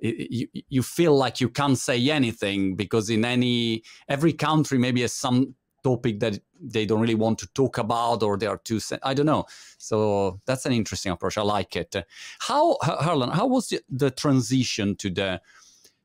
you, 0.00 0.48
you 0.68 0.82
feel 0.82 1.16
like 1.16 1.40
you 1.40 1.48
can't 1.48 1.78
say 1.78 2.10
anything 2.10 2.74
because 2.74 3.08
in 3.08 3.24
any 3.24 3.82
every 4.08 4.32
country 4.32 4.78
maybe 4.78 5.02
has 5.02 5.12
some 5.12 5.54
topic 5.82 6.20
that 6.20 6.38
they 6.60 6.86
don't 6.86 7.00
really 7.00 7.14
want 7.14 7.38
to 7.38 7.46
talk 7.54 7.78
about 7.78 8.22
or 8.22 8.36
they 8.36 8.46
are 8.46 8.58
too 8.58 8.80
i 9.02 9.14
don't 9.14 9.26
know. 9.26 9.44
So 9.78 10.40
that's 10.46 10.66
an 10.66 10.72
interesting 10.72 11.12
approach. 11.12 11.36
I 11.38 11.42
like 11.42 11.76
it. 11.76 11.94
How 12.40 12.76
harlan 12.80 13.30
how 13.30 13.46
was 13.46 13.68
the, 13.68 13.80
the 13.88 14.10
transition 14.10 14.96
to 14.96 15.10
the 15.10 15.40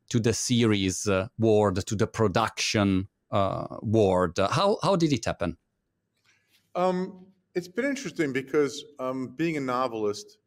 to 0.09 0.19
the 0.19 0.33
series 0.33 1.07
uh, 1.07 1.27
world 1.37 1.85
to 1.85 1.95
the 1.95 2.07
production 2.07 3.09
uh, 3.29 3.77
world 3.81 4.39
how 4.51 4.77
how 4.81 4.95
did 4.95 5.13
it 5.13 5.25
happen? 5.25 5.57
Um, 6.75 7.25
it's 7.55 7.67
been 7.67 7.85
interesting 7.85 8.31
because 8.31 8.85
um, 8.99 9.33
being 9.35 9.57
a 9.57 9.59
novelist, 9.59 10.37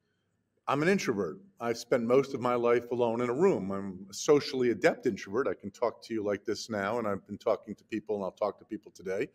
I'm 0.66 0.82
an 0.82 0.88
introvert. 0.88 1.38
I've 1.60 1.78
spent 1.78 2.04
most 2.04 2.32
of 2.32 2.40
my 2.40 2.54
life 2.54 2.90
alone 2.92 3.20
in 3.20 3.28
a 3.28 3.34
room. 3.34 3.70
I'm 3.70 4.06
a 4.08 4.14
socially 4.14 4.70
adept 4.70 5.06
introvert. 5.06 5.48
I 5.48 5.54
can 5.54 5.70
talk 5.70 6.02
to 6.04 6.14
you 6.14 6.24
like 6.24 6.44
this 6.44 6.70
now, 6.70 6.98
and 6.98 7.08
I've 7.08 7.26
been 7.26 7.38
talking 7.38 7.74
to 7.74 7.84
people, 7.84 8.14
and 8.16 8.24
I'll 8.24 8.30
talk 8.30 8.58
to 8.60 8.64
people 8.64 8.92
today. 8.92 9.28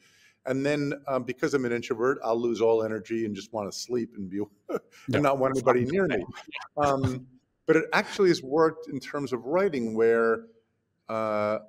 And 0.45 0.65
then 0.65 0.93
um, 1.07 1.23
because 1.23 1.53
I'm 1.53 1.65
an 1.65 1.71
introvert, 1.71 2.19
I'll 2.23 2.39
lose 2.39 2.61
all 2.61 2.83
energy 2.83 3.25
and 3.25 3.35
just 3.35 3.51
want 3.51 3.71
to 3.71 3.77
sleep 3.77 4.11
and 4.15 4.29
be 4.29 4.41
and 4.69 5.23
not 5.23 5.39
want 5.39 5.57
anybody 5.57 5.85
near 5.85 6.07
me. 6.07 6.23
Um, 6.77 7.27
but 7.65 7.75
it 7.75 7.85
actually 7.93 8.29
has 8.29 8.43
worked 8.43 8.87
in 8.89 8.99
terms 8.99 9.33
of 9.33 9.45
writing, 9.45 9.95
where 9.95 10.45
uh, 11.09 11.59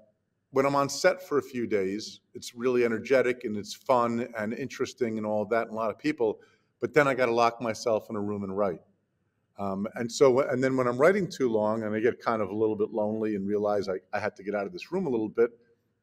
when 0.50 0.66
I'm 0.66 0.76
on 0.76 0.88
set 0.88 1.26
for 1.26 1.38
a 1.38 1.42
few 1.42 1.66
days, 1.66 2.20
it's 2.34 2.54
really 2.54 2.84
energetic 2.84 3.44
and 3.44 3.56
it's 3.56 3.74
fun 3.74 4.28
and 4.38 4.52
interesting 4.52 5.16
and 5.16 5.26
all 5.26 5.44
that, 5.46 5.68
and 5.68 5.72
a 5.72 5.74
lot 5.74 5.90
of 5.90 5.98
people. 5.98 6.40
But 6.80 6.92
then 6.92 7.08
I 7.08 7.14
got 7.14 7.26
to 7.26 7.34
lock 7.34 7.60
myself 7.60 8.08
in 8.10 8.16
a 8.16 8.20
room 8.20 8.44
and 8.44 8.56
write. 8.56 8.80
Um, 9.58 9.88
and 9.94 10.10
so, 10.10 10.40
and 10.40 10.62
then 10.62 10.76
when 10.76 10.86
I'm 10.86 10.98
writing 10.98 11.28
too 11.28 11.48
long 11.48 11.82
and 11.82 11.94
I 11.94 12.00
get 12.00 12.20
kind 12.20 12.42
of 12.42 12.50
a 12.50 12.54
little 12.54 12.76
bit 12.76 12.90
lonely 12.90 13.36
and 13.36 13.46
realize 13.46 13.88
I, 13.88 13.96
I 14.12 14.20
had 14.20 14.36
to 14.36 14.42
get 14.42 14.54
out 14.54 14.66
of 14.66 14.72
this 14.72 14.92
room 14.92 15.06
a 15.06 15.10
little 15.10 15.28
bit, 15.30 15.50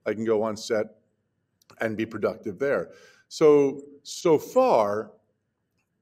I 0.05 0.13
can 0.13 0.25
go 0.25 0.41
on 0.43 0.57
set 0.57 0.87
and 1.81 1.97
be 1.97 2.05
productive 2.05 2.59
there. 2.59 2.91
So, 3.29 3.81
so 4.03 4.37
far, 4.39 5.13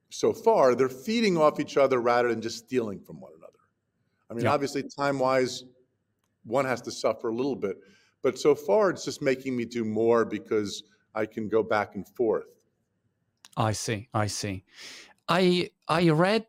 so 0.09 0.33
far, 0.33 0.75
they're 0.75 0.89
feeding 0.89 1.37
off 1.37 1.59
each 1.59 1.77
other 1.77 1.99
rather 2.01 2.29
than 2.29 2.41
just 2.41 2.57
stealing 2.59 2.99
from 3.01 3.19
one 3.21 3.31
another. 3.37 3.59
I 4.29 4.33
mean, 4.35 4.45
Yeah. 4.45 4.53
obviously, 4.53 4.83
time 4.83 5.19
wise, 5.19 5.65
one 6.43 6.65
has 6.65 6.81
to 6.83 6.91
suffer 6.91 7.29
a 7.29 7.35
little 7.35 7.55
bit, 7.55 7.77
but 8.21 8.39
so 8.39 8.55
far, 8.55 8.89
it's 8.91 9.05
just 9.05 9.21
making 9.21 9.55
me 9.57 9.65
do 9.65 9.85
more 9.85 10.25
because 10.25 10.83
I 11.15 11.25
can 11.27 11.49
go 11.49 11.63
back 11.63 11.95
and 11.95 12.07
forth. 12.07 12.47
I 13.57 13.73
see. 13.73 14.09
I 14.13 14.27
see. 14.27 14.63
I 15.27 15.71
I 15.87 16.09
read 16.09 16.47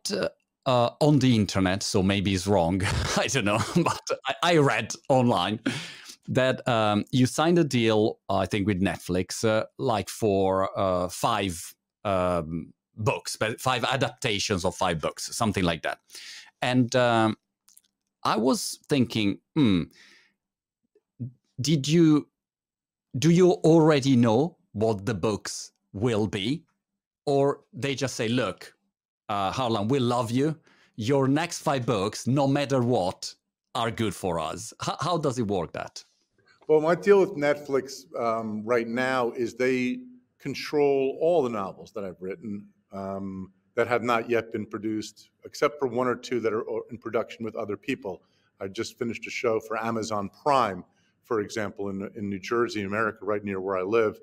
uh, 0.65 0.69
uh, 0.69 0.89
on 1.01 1.19
the 1.19 1.35
internet, 1.35 1.83
so 1.83 2.03
maybe 2.03 2.33
it's 2.33 2.47
wrong. 2.47 2.81
I 3.17 3.27
don't 3.27 3.45
know, 3.45 3.59
but 3.75 4.01
I, 4.27 4.35
I 4.43 4.57
read 4.57 4.93
online 5.09 5.59
that 6.27 6.65
um, 6.67 7.05
you 7.11 7.25
signed 7.25 7.59
a 7.59 7.63
deal, 7.63 8.19
I 8.29 8.45
think, 8.45 8.67
with 8.67 8.81
Netflix, 8.81 9.47
uh, 9.47 9.65
like 9.77 10.09
for 10.09 10.69
uh, 10.79 11.09
five 11.09 11.73
um, 12.05 12.73
books, 12.95 13.35
but 13.35 13.59
five 13.59 13.83
adaptations 13.83 14.63
of 14.63 14.75
five 14.75 14.99
books, 15.01 15.35
something 15.35 15.63
like 15.63 15.81
that. 15.83 15.99
And 16.61 16.95
um, 16.95 17.37
I 18.23 18.37
was 18.37 18.79
thinking, 18.87 19.39
hmm, 19.55 19.83
did 21.59 21.87
you 21.87 22.27
do 23.19 23.29
you 23.29 23.51
already 23.51 24.15
know 24.15 24.57
what 24.71 25.05
the 25.05 25.13
books 25.13 25.71
will 25.91 26.25
be? 26.25 26.63
or 27.25 27.61
they 27.73 27.95
just 27.95 28.15
say, 28.15 28.27
"Look, 28.27 28.75
uh, 29.29 29.51
Harlan, 29.51 29.87
we 29.87 29.99
love 29.99 30.31
you. 30.31 30.57
Your 30.95 31.27
next 31.27 31.59
five 31.59 31.85
books, 31.85 32.27
no 32.27 32.47
matter 32.47 32.81
what, 32.81 33.33
are 33.75 33.91
good 33.91 34.13
for 34.13 34.39
us." 34.39 34.73
H- 34.87 34.95
how 34.99 35.17
does 35.17 35.39
it 35.39 35.47
work? 35.47 35.71
That 35.73 36.03
Well, 36.67 36.81
my 36.81 36.95
deal 36.95 37.19
with 37.19 37.35
Netflix 37.35 38.05
um, 38.19 38.63
right 38.63 38.87
now 38.87 39.31
is 39.31 39.55
they 39.55 39.99
control 40.39 41.17
all 41.21 41.41
the 41.41 41.49
novels 41.49 41.91
that 41.93 42.03
I've 42.03 42.21
written 42.21 42.67
um, 42.91 43.51
that 43.75 43.87
have 43.87 44.03
not 44.03 44.29
yet 44.29 44.51
been 44.51 44.65
produced, 44.65 45.29
except 45.45 45.79
for 45.79 45.87
one 45.87 46.07
or 46.07 46.15
two 46.15 46.39
that 46.41 46.53
are 46.53 46.63
in 46.91 46.97
production 46.97 47.43
with 47.43 47.55
other 47.55 47.77
people. 47.77 48.21
I 48.59 48.67
just 48.67 48.97
finished 48.97 49.25
a 49.25 49.29
show 49.29 49.59
for 49.59 49.83
Amazon 49.83 50.29
Prime, 50.43 50.83
for 51.23 51.41
example, 51.41 51.89
in, 51.89 52.09
in 52.15 52.29
New 52.29 52.39
Jersey, 52.39 52.83
America, 52.83 53.19
right 53.23 53.43
near 53.43 53.59
where 53.59 53.77
I 53.77 53.81
live. 53.81 54.19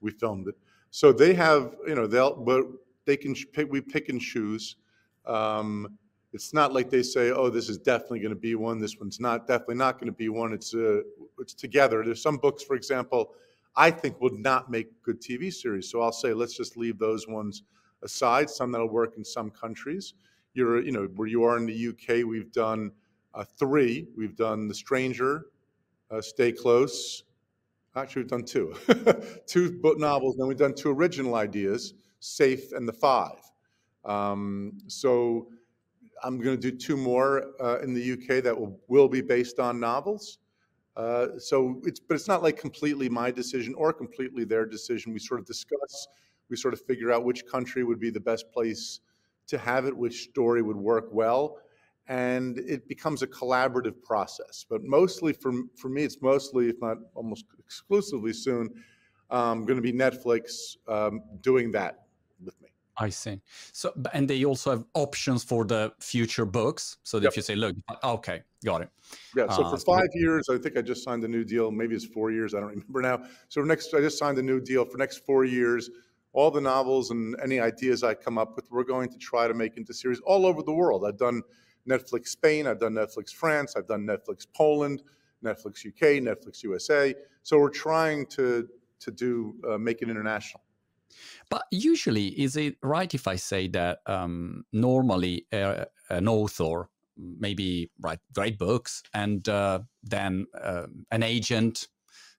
We 0.00 0.10
filmed 0.10 0.48
it. 0.48 0.56
So 0.90 1.12
they 1.12 1.34
have, 1.34 1.74
you 1.86 1.94
know, 1.94 2.06
they'll, 2.06 2.34
but 2.34 2.64
they 3.08 3.16
can 3.16 3.34
pick, 3.34 3.72
we 3.72 3.80
pick 3.80 4.10
and 4.10 4.20
choose. 4.20 4.76
Um, 5.26 5.98
it's 6.34 6.52
not 6.52 6.74
like 6.74 6.90
they 6.90 7.02
say, 7.02 7.30
"Oh, 7.30 7.48
this 7.48 7.68
is 7.68 7.78
definitely 7.78 8.20
going 8.20 8.34
to 8.34 8.40
be 8.40 8.54
one. 8.54 8.78
This 8.78 8.98
one's 9.00 9.18
not 9.18 9.46
definitely 9.46 9.76
not 9.76 9.94
going 9.94 10.06
to 10.06 10.16
be 10.16 10.28
one." 10.28 10.52
It's 10.52 10.74
uh, 10.74 11.00
it's 11.38 11.54
together. 11.54 12.04
There's 12.04 12.22
some 12.22 12.36
books, 12.36 12.62
for 12.62 12.76
example, 12.76 13.32
I 13.74 13.90
think 13.90 14.20
would 14.20 14.38
not 14.38 14.70
make 14.70 15.02
good 15.02 15.22
TV 15.22 15.52
series. 15.52 15.90
So 15.90 16.02
I'll 16.02 16.12
say, 16.12 16.34
let's 16.34 16.56
just 16.56 16.76
leave 16.76 16.98
those 16.98 17.26
ones 17.26 17.62
aside. 18.02 18.50
Some 18.50 18.72
that'll 18.72 18.90
work 18.90 19.16
in 19.16 19.24
some 19.24 19.50
countries. 19.50 20.14
You're, 20.52 20.82
you 20.82 20.92
know, 20.92 21.08
where 21.16 21.28
you 21.28 21.44
are 21.44 21.56
in 21.56 21.64
the 21.64 21.88
UK, 21.88 22.26
we've 22.26 22.52
done 22.52 22.90
uh, 23.34 23.44
three. 23.58 24.08
We've 24.16 24.36
done 24.36 24.66
The 24.66 24.74
Stranger, 24.74 25.46
uh, 26.10 26.20
Stay 26.20 26.52
Close. 26.52 27.22
Actually, 27.94 28.22
we've 28.22 28.30
done 28.30 28.44
two, 28.44 28.74
two 29.46 29.72
book 29.80 29.98
novels. 29.98 30.36
Then 30.36 30.48
we've 30.48 30.58
done 30.58 30.74
two 30.74 30.90
original 30.90 31.36
ideas, 31.36 31.94
Safe 32.20 32.72
and 32.72 32.88
The 32.88 32.92
Five. 32.92 33.40
Um, 34.04 34.78
so 34.86 35.48
I'm 36.22 36.40
going 36.40 36.60
to 36.60 36.70
do 36.70 36.76
two 36.76 36.96
more 36.96 37.52
uh, 37.60 37.80
in 37.80 37.94
the 37.94 38.12
UK 38.12 38.42
that 38.42 38.58
will, 38.58 38.78
will 38.88 39.08
be 39.08 39.20
based 39.20 39.58
on 39.58 39.78
novels. 39.78 40.38
Uh, 40.96 41.38
so 41.38 41.80
it's, 41.84 42.00
but 42.00 42.16
it's 42.16 42.26
not 42.26 42.42
like 42.42 42.56
completely 42.56 43.08
my 43.08 43.30
decision 43.30 43.74
or 43.74 43.92
completely 43.92 44.44
their 44.44 44.66
decision. 44.66 45.12
We 45.12 45.20
sort 45.20 45.38
of 45.38 45.46
discuss, 45.46 46.08
we 46.48 46.56
sort 46.56 46.74
of 46.74 46.80
figure 46.80 47.12
out 47.12 47.24
which 47.24 47.46
country 47.46 47.84
would 47.84 48.00
be 48.00 48.10
the 48.10 48.20
best 48.20 48.50
place 48.50 49.00
to 49.46 49.58
have 49.58 49.86
it, 49.86 49.96
which 49.96 50.24
story 50.24 50.60
would 50.60 50.76
work 50.76 51.08
well, 51.12 51.58
and 52.08 52.58
it 52.58 52.88
becomes 52.88 53.22
a 53.22 53.26
collaborative 53.28 54.02
process. 54.02 54.66
But 54.68 54.82
mostly 54.82 55.32
for 55.32 55.52
for 55.76 55.88
me, 55.88 56.02
it's 56.02 56.20
mostly, 56.20 56.68
if 56.68 56.80
not 56.80 56.98
almost 57.14 57.44
exclusively 57.58 58.32
soon, 58.32 58.68
um, 59.30 59.64
going 59.64 59.76
to 59.76 59.82
be 59.82 59.92
Netflix 59.92 60.76
um, 60.88 61.22
doing 61.42 61.70
that. 61.72 62.07
I 63.00 63.10
see. 63.10 63.40
So, 63.72 63.92
and 64.12 64.28
they 64.28 64.44
also 64.44 64.70
have 64.70 64.84
options 64.94 65.44
for 65.44 65.64
the 65.64 65.92
future 66.00 66.44
books. 66.44 66.96
So 67.04 67.18
Yep. 67.18 67.28
if 67.30 67.36
you 67.36 67.42
say, 67.42 67.54
"Look, 67.54 67.76
okay, 68.02 68.42
got 68.64 68.82
it," 68.82 68.90
Yeah, 69.36 69.48
so 69.48 69.62
Uh, 69.62 69.70
for 69.70 69.78
five 69.78 70.08
years, 70.14 70.48
I 70.48 70.58
think 70.58 70.76
I 70.76 70.82
just 70.82 71.04
signed 71.04 71.24
a 71.24 71.28
new 71.28 71.44
deal. 71.44 71.70
Maybe 71.70 71.94
it's 71.94 72.04
four 72.04 72.30
years. 72.30 72.54
I 72.54 72.60
don't 72.60 72.68
remember 72.88 73.02
now. 73.02 73.28
So 73.48 73.62
next, 73.62 73.94
I 73.94 74.00
just 74.00 74.18
signed 74.18 74.38
a 74.38 74.42
new 74.42 74.60
deal 74.60 74.84
for 74.84 74.98
next 74.98 75.24
four 75.26 75.44
years. 75.44 75.90
All 76.32 76.50
the 76.50 76.60
novels 76.60 77.10
and 77.10 77.36
any 77.42 77.58
ideas 77.60 78.02
I 78.02 78.14
come 78.14 78.36
up 78.38 78.54
with, 78.56 78.70
we're 78.70 78.84
going 78.84 79.08
to 79.10 79.18
try 79.18 79.48
to 79.48 79.54
make 79.54 79.76
into 79.76 79.94
series 79.94 80.20
all 80.20 80.44
over 80.46 80.62
the 80.62 80.72
world. 80.74 81.04
I've 81.06 81.16
done 81.18 81.42
Netflix 81.88 82.28
Spain, 82.28 82.66
I've 82.66 82.78
done 82.80 82.94
Netflix 82.94 83.32
France, 83.32 83.74
I've 83.76 83.86
done 83.88 84.06
Netflix 84.06 84.46
Poland, 84.54 85.02
Netflix 85.42 85.86
UK, 85.86 86.20
Netflix 86.22 86.62
USA. 86.64 87.14
So 87.42 87.58
we're 87.58 87.70
trying 87.70 88.26
to 88.26 88.68
to 89.00 89.10
do 89.12 89.54
uh, 89.68 89.78
make 89.78 90.02
it 90.02 90.10
international. 90.10 90.60
But 91.50 91.64
usually, 91.70 92.28
is 92.40 92.56
it 92.56 92.76
right 92.82 93.12
if 93.12 93.26
I 93.26 93.36
say 93.36 93.68
that 93.68 94.00
um, 94.06 94.64
normally 94.72 95.46
uh, 95.52 95.86
an 96.10 96.28
author 96.28 96.88
maybe 97.16 97.90
write 98.00 98.20
great 98.32 98.58
books 98.58 99.02
and 99.12 99.48
uh, 99.48 99.80
then 100.04 100.46
uh, 100.60 100.86
an 101.10 101.22
agent 101.22 101.88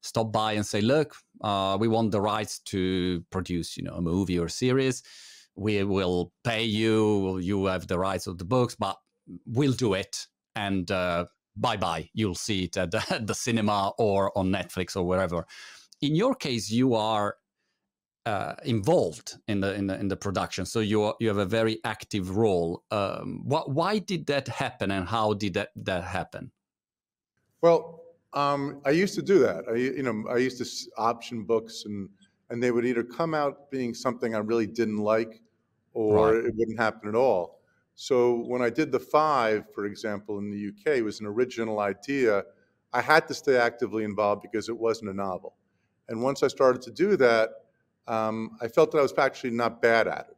stop 0.02 0.32
by 0.32 0.54
and 0.54 0.66
say, 0.66 0.82
"Look, 0.82 1.16
uh, 1.42 1.78
we 1.80 1.88
want 1.88 2.12
the 2.12 2.22
rights 2.22 2.60
to 2.66 3.24
produce, 3.30 3.78
you 3.78 3.84
know, 3.84 3.96
a 3.96 4.02
movie 4.02 4.40
or 4.40 4.48
series. 4.48 5.04
We 5.56 5.84
will 5.84 6.32
pay 6.44 6.64
you. 6.64 7.40
You 7.40 7.66
have 7.66 7.88
the 7.88 8.00
rights 8.00 8.28
of 8.28 8.38
the 8.38 8.46
books, 8.46 8.76
but 8.76 8.98
we'll 9.46 9.74
do 9.74 9.94
it." 9.94 10.28
And 10.56 10.90
uh, 10.92 11.26
bye 11.56 11.78
bye. 11.78 12.10
You'll 12.14 12.36
see 12.36 12.64
it 12.64 12.78
at 12.78 12.92
the, 12.92 13.06
at 13.10 13.28
the 13.28 13.36
cinema 13.36 13.92
or 13.98 14.38
on 14.38 14.52
Netflix 14.52 14.96
or 14.96 15.04
wherever. 15.04 15.46
In 16.02 16.16
your 16.16 16.34
case, 16.34 16.72
you 16.72 16.96
are 16.96 17.36
uh, 18.26 18.56
involved 18.64 19.38
in 19.48 19.60
the 19.62 19.74
in 19.74 19.88
the 19.88 20.00
in 20.00 20.08
the 20.08 20.16
production. 20.16 20.66
So 20.66 20.80
you 20.80 21.04
are, 21.04 21.16
you 21.20 21.28
have 21.30 21.38
a 21.38 21.46
very 21.46 21.80
active 21.84 22.36
role. 22.36 22.84
Um, 22.92 23.42
what, 23.44 23.72
why 23.72 24.00
did 24.00 24.28
that 24.28 24.48
happen, 24.48 24.92
and 24.92 25.08
how 25.08 25.34
did 25.34 25.54
that 25.56 25.70
that 25.78 26.04
happen? 26.04 26.52
Well, 27.62 28.04
um, 28.34 28.82
I 28.86 28.92
used 28.92 29.16
to 29.16 29.22
do 29.22 29.40
that. 29.40 29.66
I 29.70 29.76
you 29.76 30.04
know 30.04 30.26
I 30.30 30.38
used 30.38 30.58
to 30.60 30.92
option 30.98 31.44
books, 31.44 31.86
and 31.86 32.10
and 32.50 32.62
they 32.62 32.72
would 32.72 32.86
either 32.86 33.04
come 33.04 33.34
out 33.34 33.72
being 33.72 33.94
something 33.94 34.36
I 34.36 34.40
really 34.40 34.68
didn't 34.68 34.98
like, 34.98 35.42
or 35.94 36.34
right. 36.34 36.46
it 36.46 36.54
wouldn't 36.56 36.80
happen 36.80 37.10
at 37.10 37.16
all. 37.16 37.60
So 37.96 38.44
when 38.48 38.62
I 38.62 38.70
did 38.70 38.92
the 38.92 39.00
five, 39.00 39.66
for 39.74 39.86
example, 39.86 40.38
in 40.40 40.50
the 40.50 40.70
UK, 40.70 41.00
it 41.00 41.04
was 41.04 41.20
an 41.20 41.26
original 41.26 41.80
idea. 41.82 42.44
I 42.94 43.02
had 43.02 43.28
to 43.28 43.34
stay 43.34 43.58
actively 43.58 44.04
involved 44.04 44.42
because 44.42 44.70
it 44.70 44.78
wasn't 44.78 45.12
a 45.12 45.14
novel. 45.14 45.56
And 46.08 46.22
once 46.22 46.42
I 46.42 46.48
started 46.48 46.82
to 46.84 46.92
do 46.92 47.18
that, 47.18 47.50
um, 48.10 48.58
I 48.60 48.68
felt 48.68 48.92
that 48.92 48.98
I 48.98 49.02
was 49.04 49.14
actually 49.18 49.52
not 49.52 49.82
bad 49.82 50.08
at 50.08 50.28
it. 50.32 50.36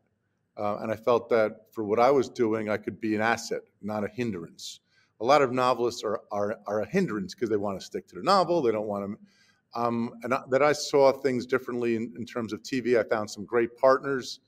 Uh, 0.58 0.80
and 0.82 0.92
I 0.92 0.96
felt 0.96 1.30
that 1.30 1.68
for 1.72 1.86
what 1.86 2.00
I 2.00 2.12
was 2.12 2.30
doing, 2.30 2.70
I 2.70 2.78
could 2.78 3.00
be 3.00 3.16
an 3.16 3.22
asset, 3.22 3.62
not 3.82 4.04
a 4.04 4.10
hindrance. 4.10 4.82
A 5.22 5.26
lot 5.26 5.42
of 5.42 5.52
novelists 5.52 6.04
are, 6.04 6.22
are, 6.32 6.60
are 6.68 6.82
a 6.82 6.86
hindrance 6.88 7.34
because 7.34 7.50
they 7.50 7.58
want 7.58 7.80
to 7.80 7.86
stick 7.86 8.08
to 8.10 8.16
the 8.16 8.24
novel. 8.24 8.62
They 8.62 8.72
don't 8.72 8.88
want 8.88 9.06
to. 9.06 9.80
Um, 9.80 10.12
and 10.24 10.34
I, 10.34 10.42
that 10.50 10.62
I 10.62 10.74
saw 10.74 11.14
things 11.14 11.46
differently 11.46 11.96
in, 11.96 12.14
in, 12.18 12.26
terms 12.26 12.52
of 12.52 12.62
TV. 12.62 13.00
I 13.00 13.04
found 13.08 13.32
some 13.32 13.46
great 13.46 13.78
partners 13.78 14.42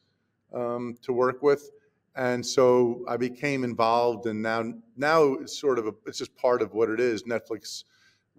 um, 0.54 0.98
to 1.02 1.14
work 1.14 1.42
with. 1.42 1.72
And 2.16 2.46
so 2.46 3.06
I 3.08 3.16
became 3.16 3.64
involved, 3.64 4.28
and 4.28 4.42
now 4.42 4.72
now 4.98 5.34
it's 5.36 5.58
sort 5.58 5.80
of 5.80 5.88
a, 5.88 5.94
it's 6.06 6.20
just 6.20 6.36
part 6.36 6.62
of 6.62 6.74
what 6.74 6.90
it 6.90 7.00
is. 7.00 7.24
Netflix 7.24 7.86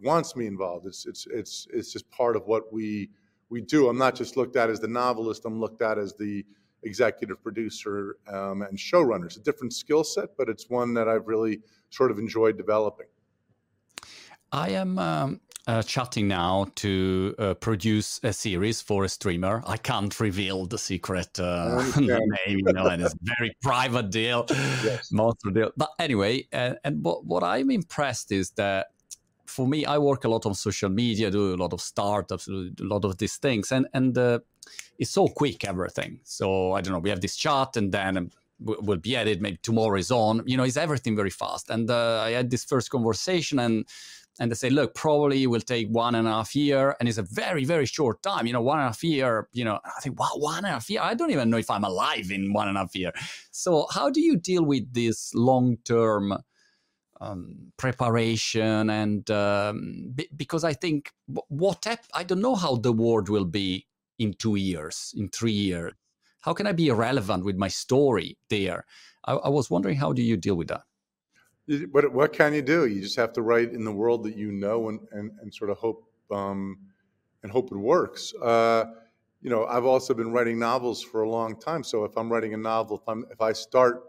wants 0.00 0.36
me 0.36 0.46
involved. 0.46 0.86
It's 0.86 1.06
it's 1.06 1.26
it's 1.32 1.66
it's 1.72 1.92
just 1.92 2.08
part 2.10 2.36
of 2.36 2.46
what 2.46 2.72
we 2.72 3.10
we 3.50 3.60
do. 3.60 3.88
I'm 3.88 3.98
not 3.98 4.14
just 4.14 4.36
looked 4.36 4.56
at 4.56 4.70
as 4.70 4.80
the 4.80 4.88
novelist, 4.88 5.44
I'm 5.44 5.60
looked 5.60 5.82
at 5.82 5.98
as 5.98 6.14
the 6.14 6.44
executive 6.82 7.42
producer 7.42 8.16
um, 8.28 8.62
and 8.62 8.76
showrunner. 8.76 9.26
It's 9.26 9.36
a 9.36 9.42
different 9.42 9.72
skill 9.72 10.04
set, 10.04 10.36
but 10.36 10.48
it's 10.48 10.68
one 10.68 10.94
that 10.94 11.08
I've 11.08 11.26
really 11.26 11.60
sort 11.90 12.10
of 12.10 12.18
enjoyed 12.18 12.56
developing. 12.56 13.06
I 14.52 14.70
am 14.70 14.98
um, 14.98 15.40
uh, 15.66 15.82
chatting 15.82 16.28
now 16.28 16.66
to 16.76 17.34
uh, 17.38 17.54
produce 17.54 18.20
a 18.22 18.32
series 18.32 18.80
for 18.80 19.04
a 19.04 19.08
streamer. 19.08 19.62
I 19.66 19.76
can't 19.76 20.18
reveal 20.20 20.66
the 20.66 20.78
secret 20.78 21.40
uh, 21.40 21.82
name, 21.98 22.28
you 22.46 22.72
know, 22.72 22.86
and 22.86 23.02
it's 23.02 23.14
a 23.14 23.18
very 23.22 23.56
private 23.62 24.10
deal, 24.10 24.46
yes. 24.48 25.10
monster 25.10 25.50
deal. 25.50 25.70
But 25.76 25.90
anyway, 25.98 26.46
uh, 26.52 26.74
and 26.84 27.02
what, 27.02 27.24
what 27.24 27.42
I'm 27.42 27.70
impressed 27.70 28.30
is 28.30 28.50
that 28.50 28.88
for 29.54 29.68
me, 29.68 29.84
I 29.84 29.98
work 29.98 30.24
a 30.24 30.28
lot 30.28 30.46
on 30.46 30.54
social 30.54 30.90
media, 30.90 31.30
do 31.30 31.54
a 31.54 31.60
lot 31.64 31.72
of 31.72 31.80
startups, 31.80 32.48
a 32.48 32.72
lot 32.80 33.04
of 33.04 33.18
these 33.18 33.36
things, 33.36 33.70
and 33.70 33.86
and 33.94 34.18
uh, 34.18 34.40
it's 34.98 35.12
so 35.12 35.28
quick 35.28 35.64
everything. 35.64 36.20
So 36.24 36.72
I 36.72 36.80
don't 36.80 36.92
know. 36.92 36.98
We 36.98 37.10
have 37.10 37.20
this 37.20 37.36
chat, 37.36 37.76
and 37.76 37.92
then 37.92 38.30
we'll 38.58 38.98
be 38.98 39.14
added. 39.16 39.40
Maybe 39.40 39.58
tomorrow 39.62 39.96
is 39.96 40.10
on. 40.10 40.42
You 40.44 40.56
know, 40.56 40.64
it's 40.64 40.76
everything 40.76 41.14
very 41.14 41.30
fast. 41.30 41.70
And 41.70 41.88
uh, 41.88 42.22
I 42.22 42.30
had 42.32 42.50
this 42.50 42.64
first 42.64 42.90
conversation, 42.90 43.60
and 43.60 43.86
and 44.40 44.50
they 44.50 44.56
say, 44.56 44.70
look, 44.70 44.94
probably 44.96 45.44
it 45.44 45.46
will 45.46 45.60
take 45.60 45.86
one 45.88 46.16
and 46.16 46.26
a 46.26 46.32
half 46.32 46.56
year, 46.56 46.96
and 46.98 47.08
it's 47.08 47.18
a 47.18 47.28
very 47.42 47.64
very 47.64 47.86
short 47.86 48.22
time. 48.22 48.46
You 48.48 48.54
know, 48.54 48.62
one 48.62 48.78
and 48.78 48.86
a 48.86 48.88
half 48.88 49.04
year. 49.04 49.48
You 49.52 49.64
know, 49.64 49.78
I 49.84 50.00
think 50.00 50.18
wow, 50.18 50.32
one 50.34 50.58
and 50.58 50.66
a 50.66 50.70
half 50.70 50.90
year. 50.90 51.00
I 51.00 51.14
don't 51.14 51.30
even 51.30 51.48
know 51.50 51.58
if 51.58 51.70
I'm 51.70 51.84
alive 51.84 52.32
in 52.32 52.52
one 52.52 52.66
and 52.66 52.76
a 52.76 52.80
half 52.80 52.96
year. 52.96 53.12
So 53.52 53.86
how 53.94 54.10
do 54.10 54.20
you 54.20 54.36
deal 54.36 54.64
with 54.64 54.92
this 54.92 55.32
long 55.34 55.76
term? 55.84 56.38
Um, 57.20 57.72
preparation 57.76 58.90
and 58.90 59.30
um, 59.30 60.12
b- 60.14 60.28
because 60.36 60.64
I 60.64 60.72
think 60.72 61.12
what 61.48 61.86
I 62.12 62.22
don't 62.24 62.40
know 62.40 62.54
how 62.54 62.76
the 62.76 62.92
world 62.92 63.28
will 63.28 63.44
be 63.44 63.86
in 64.18 64.34
two 64.34 64.56
years, 64.56 65.14
in 65.16 65.28
three 65.28 65.52
years. 65.52 65.92
How 66.40 66.52
can 66.52 66.66
I 66.66 66.72
be 66.72 66.90
relevant 66.90 67.44
with 67.44 67.56
my 67.56 67.68
story 67.68 68.36
there? 68.50 68.84
I, 69.24 69.34
I 69.34 69.48
was 69.48 69.70
wondering 69.70 69.96
how 69.96 70.12
do 70.12 70.22
you 70.22 70.36
deal 70.36 70.56
with 70.56 70.68
that? 70.68 70.82
What 71.90 72.12
what 72.12 72.32
can 72.32 72.52
you 72.52 72.60
do? 72.62 72.86
You 72.86 73.00
just 73.00 73.16
have 73.16 73.32
to 73.34 73.42
write 73.42 73.72
in 73.72 73.84
the 73.84 73.92
world 73.92 74.24
that 74.24 74.36
you 74.36 74.52
know 74.52 74.88
and 74.90 75.00
and, 75.12 75.30
and 75.40 75.54
sort 75.54 75.70
of 75.70 75.78
hope 75.78 76.04
um, 76.30 76.78
and 77.42 77.50
hope 77.50 77.72
it 77.72 77.76
works. 77.78 78.34
Uh, 78.42 78.84
you 79.40 79.50
know, 79.50 79.66
I've 79.66 79.84
also 79.84 80.14
been 80.14 80.32
writing 80.32 80.58
novels 80.58 81.02
for 81.02 81.22
a 81.22 81.28
long 81.28 81.60
time. 81.60 81.84
So 81.84 82.04
if 82.04 82.16
I'm 82.16 82.32
writing 82.32 82.54
a 82.54 82.56
novel, 82.56 82.96
if, 82.96 83.06
I'm, 83.06 83.26
if 83.30 83.42
I 83.42 83.52
start 83.52 84.04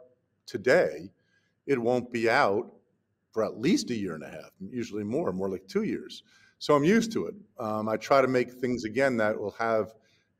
today, 0.45 1.11
it 1.67 1.77
won't 1.77 2.09
be 2.09 2.29
out 2.29 2.71
for 3.35 3.43
at 3.43 3.59
least 3.59 3.89
a 3.89 3.93
year 3.93 4.13
and 4.15 4.23
a 4.23 4.29
half, 4.29 4.49
usually 4.61 5.03
more, 5.03 5.33
more 5.33 5.49
like 5.49 5.67
two 5.67 5.83
years. 5.83 6.23
So 6.57 6.73
I'm 6.73 6.85
used 6.85 7.11
to 7.11 7.25
it. 7.25 7.35
Um, 7.59 7.89
I 7.89 7.97
try 7.97 8.21
to 8.21 8.29
make 8.29 8.49
things 8.49 8.85
again 8.85 9.17
that 9.17 9.37
will 9.37 9.51
have 9.59 9.93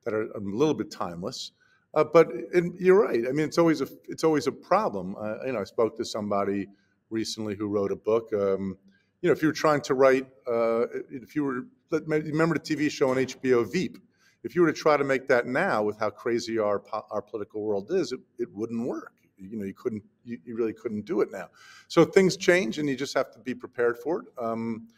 that 0.04 0.14
are 0.14 0.22
a 0.22 0.40
little 0.40 0.72
bit 0.72 0.90
timeless. 0.90 1.52
Uh, 1.92 2.04
but 2.04 2.28
it, 2.54 2.64
you're 2.78 3.02
right. 3.02 3.22
I 3.28 3.32
mean, 3.32 3.44
it's 3.44 3.58
always 3.58 3.82
a 3.82 3.88
it's 4.08 4.24
always 4.24 4.46
a 4.46 4.52
problem. 4.52 5.14
Uh, 5.20 5.44
you 5.44 5.52
know, 5.52 5.60
I 5.60 5.64
spoke 5.64 5.98
to 5.98 6.06
somebody 6.06 6.68
recently 7.10 7.54
who 7.54 7.68
wrote 7.68 7.92
a 7.92 7.96
book. 7.96 8.32
Um, 8.32 8.78
you 9.20 9.28
know, 9.28 9.34
if 9.34 9.42
you 9.42 9.48
were 9.48 9.60
trying 9.66 9.82
to 9.82 9.94
write, 9.94 10.26
uh, 10.46 10.86
if 11.10 11.36
you 11.36 11.44
were 11.44 11.66
remember 11.90 12.54
the 12.54 12.76
TV 12.76 12.90
show 12.90 13.10
on 13.10 13.18
HBO 13.18 13.70
Veep, 13.70 13.98
if 14.42 14.54
you 14.54 14.62
were 14.62 14.72
to 14.72 14.78
try 14.78 14.96
to 14.96 15.04
make 15.04 15.28
that 15.28 15.46
now 15.46 15.82
with 15.82 15.98
how 15.98 16.08
crazy 16.08 16.58
our 16.58 16.82
our 17.10 17.20
political 17.20 17.60
world 17.60 17.88
is, 17.90 18.12
it, 18.12 18.20
it 18.38 18.48
wouldn't 18.54 18.88
work 18.88 19.12
you 19.38 19.56
know 19.58 19.64
you 19.64 19.74
couldn't 19.74 20.02
you, 20.24 20.38
you, 20.44 20.56
really 20.56 20.72
couldn't 20.72 21.04
do 21.04 21.20
it 21.20 21.30
now. 21.30 21.48
So 21.88 22.04
things 22.04 22.36
change 22.36 22.78
and 22.78 22.88
you 22.88 22.96
just 22.96 23.14
have 23.14 23.30
to 23.32 23.38
be 23.38 23.54
prepared 23.54 23.98
for 23.98 24.20
it. 24.20 24.26
Um, 24.38 24.88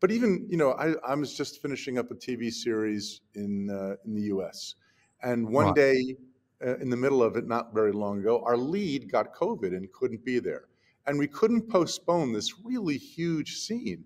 but 0.00 0.10
even 0.10 0.46
you 0.48 0.56
know 0.56 0.72
I, 0.72 0.94
I 1.06 1.14
was 1.14 1.34
just 1.34 1.62
finishing 1.62 1.98
up 1.98 2.10
a 2.10 2.14
tv 2.14 2.52
series 2.52 3.20
in 3.34 3.70
uh, 3.70 3.96
in 4.04 4.14
the 4.14 4.22
us 4.22 4.74
and 5.22 5.48
one 5.48 5.66
wow. 5.66 5.72
day 5.72 6.16
uh, 6.64 6.76
in 6.78 6.90
the 6.90 6.96
middle 6.96 7.22
of 7.22 7.36
it 7.36 7.46
not 7.46 7.72
very 7.72 7.92
long 7.92 8.18
ago 8.18 8.42
our 8.44 8.56
lead 8.56 9.10
got 9.10 9.34
covid 9.34 9.76
and 9.76 9.90
couldn't 9.92 10.24
be 10.24 10.38
there. 10.38 10.64
And 11.06 11.18
we 11.18 11.26
couldn't 11.26 11.68
postpone 11.68 12.32
this 12.32 12.54
really 12.62 12.96
huge 12.96 13.56
scene. 13.56 14.04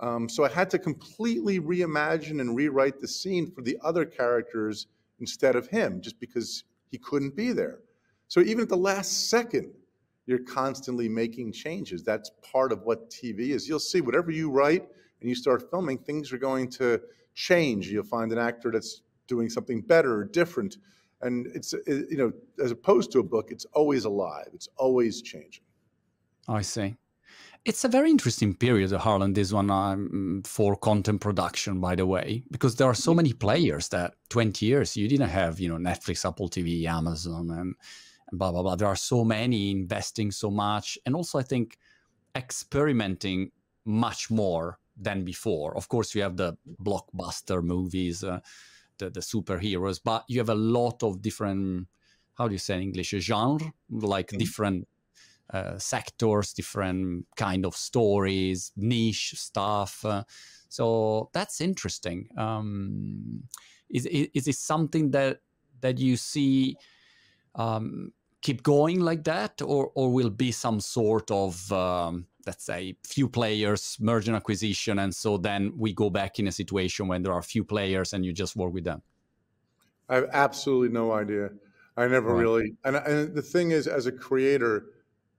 Um, 0.00 0.26
so 0.28 0.44
i 0.44 0.48
had 0.48 0.70
to 0.70 0.78
completely 0.78 1.60
reimagine 1.60 2.40
and 2.40 2.56
rewrite 2.56 2.98
the 3.00 3.08
scene 3.08 3.50
for 3.50 3.60
the 3.60 3.76
other 3.82 4.06
characters 4.06 4.86
instead 5.20 5.56
of 5.56 5.68
him 5.68 6.00
just 6.00 6.18
because 6.18 6.64
he 6.90 6.96
couldn't 6.96 7.36
be 7.36 7.52
there 7.52 7.80
so 8.30 8.40
even 8.42 8.62
at 8.62 8.68
the 8.68 8.76
last 8.76 9.28
second, 9.28 9.72
you're 10.24 10.44
constantly 10.44 11.08
making 11.08 11.50
changes. 11.50 12.04
That's 12.04 12.30
part 12.52 12.70
of 12.70 12.82
what 12.82 13.10
TV 13.10 13.50
is. 13.50 13.68
You'll 13.68 13.80
see 13.80 14.00
whatever 14.00 14.30
you 14.30 14.48
write 14.52 14.86
and 15.20 15.28
you 15.28 15.34
start 15.34 15.68
filming, 15.68 15.98
things 15.98 16.32
are 16.32 16.38
going 16.38 16.70
to 16.70 17.00
change. 17.34 17.88
You'll 17.88 18.04
find 18.04 18.30
an 18.30 18.38
actor 18.38 18.70
that's 18.70 19.02
doing 19.26 19.48
something 19.50 19.80
better 19.80 20.14
or 20.14 20.24
different. 20.24 20.76
And 21.22 21.48
it's, 21.56 21.74
you 21.88 22.16
know, 22.16 22.32
as 22.62 22.70
opposed 22.70 23.10
to 23.12 23.18
a 23.18 23.24
book, 23.24 23.50
it's 23.50 23.64
always 23.72 24.04
alive, 24.04 24.50
it's 24.54 24.68
always 24.76 25.22
changing. 25.22 25.64
I 26.46 26.62
see. 26.62 26.94
It's 27.64 27.84
a 27.84 27.88
very 27.88 28.10
interesting 28.10 28.54
period, 28.54 28.92
Harlan, 28.92 29.32
this 29.32 29.52
one 29.52 29.72
um, 29.72 30.42
for 30.46 30.76
content 30.76 31.20
production, 31.20 31.80
by 31.80 31.96
the 31.96 32.06
way, 32.06 32.44
because 32.52 32.76
there 32.76 32.86
are 32.86 32.94
so 32.94 33.12
many 33.12 33.32
players 33.32 33.88
that 33.88 34.14
20 34.28 34.64
years 34.64 34.96
you 34.96 35.08
didn't 35.08 35.30
have, 35.30 35.58
you 35.58 35.68
know, 35.68 35.90
Netflix, 35.90 36.24
Apple 36.24 36.48
TV, 36.48 36.84
Amazon, 36.84 37.50
and 37.50 37.74
blah 38.32 38.52
blah 38.52 38.62
blah. 38.62 38.76
There 38.76 38.88
are 38.88 38.96
so 38.96 39.24
many 39.24 39.70
investing 39.70 40.30
so 40.30 40.50
much, 40.50 40.98
and 41.06 41.14
also 41.14 41.38
I 41.38 41.42
think 41.42 41.78
experimenting 42.34 43.50
much 43.84 44.30
more 44.30 44.78
than 44.96 45.24
before. 45.24 45.76
Of 45.76 45.88
course, 45.88 46.14
you 46.14 46.22
have 46.22 46.36
the 46.36 46.56
blockbuster 46.82 47.62
movies, 47.62 48.24
uh, 48.24 48.40
the 48.98 49.10
the 49.10 49.20
superheroes, 49.20 50.00
but 50.02 50.24
you 50.28 50.38
have 50.40 50.50
a 50.50 50.54
lot 50.54 51.02
of 51.02 51.22
different. 51.22 51.88
How 52.34 52.48
do 52.48 52.54
you 52.54 52.58
say 52.58 52.76
in 52.76 52.82
English? 52.82 53.10
Genre, 53.10 53.72
like 53.90 54.28
mm-hmm. 54.28 54.38
different 54.38 54.88
uh, 55.52 55.78
sectors, 55.78 56.52
different 56.52 57.26
kind 57.36 57.66
of 57.66 57.76
stories, 57.76 58.72
niche 58.76 59.34
stuff. 59.36 60.04
Uh, 60.04 60.24
so 60.68 61.28
that's 61.32 61.60
interesting. 61.60 62.28
Um, 62.38 63.42
is, 63.88 64.06
is 64.06 64.28
is 64.34 64.48
it 64.48 64.56
something 64.56 65.10
that 65.10 65.40
that 65.80 65.98
you 65.98 66.16
see 66.16 66.76
um, 67.54 68.12
keep 68.42 68.62
going 68.62 69.00
like 69.00 69.24
that, 69.24 69.62
or 69.62 69.90
or 69.94 70.12
will 70.12 70.30
be 70.30 70.52
some 70.52 70.80
sort 70.80 71.30
of 71.30 71.70
um, 71.72 72.26
let's 72.46 72.64
say 72.64 72.96
few 73.04 73.28
players 73.28 73.96
merge 74.00 74.28
and 74.28 74.36
acquisition, 74.36 74.98
and 74.98 75.14
so 75.14 75.36
then 75.36 75.72
we 75.76 75.92
go 75.92 76.10
back 76.10 76.38
in 76.38 76.48
a 76.48 76.52
situation 76.52 77.08
when 77.08 77.22
there 77.22 77.32
are 77.32 77.42
few 77.42 77.64
players 77.64 78.12
and 78.12 78.24
you 78.24 78.32
just 78.32 78.56
work 78.56 78.72
with 78.72 78.84
them. 78.84 79.02
I 80.08 80.16
have 80.16 80.28
absolutely 80.32 80.88
no 80.88 81.12
idea. 81.12 81.50
I 81.96 82.06
never 82.06 82.34
right. 82.34 82.40
really, 82.40 82.74
and, 82.84 82.96
and 82.96 83.34
the 83.34 83.42
thing 83.42 83.72
is, 83.72 83.86
as 83.86 84.06
a 84.06 84.12
creator, 84.12 84.86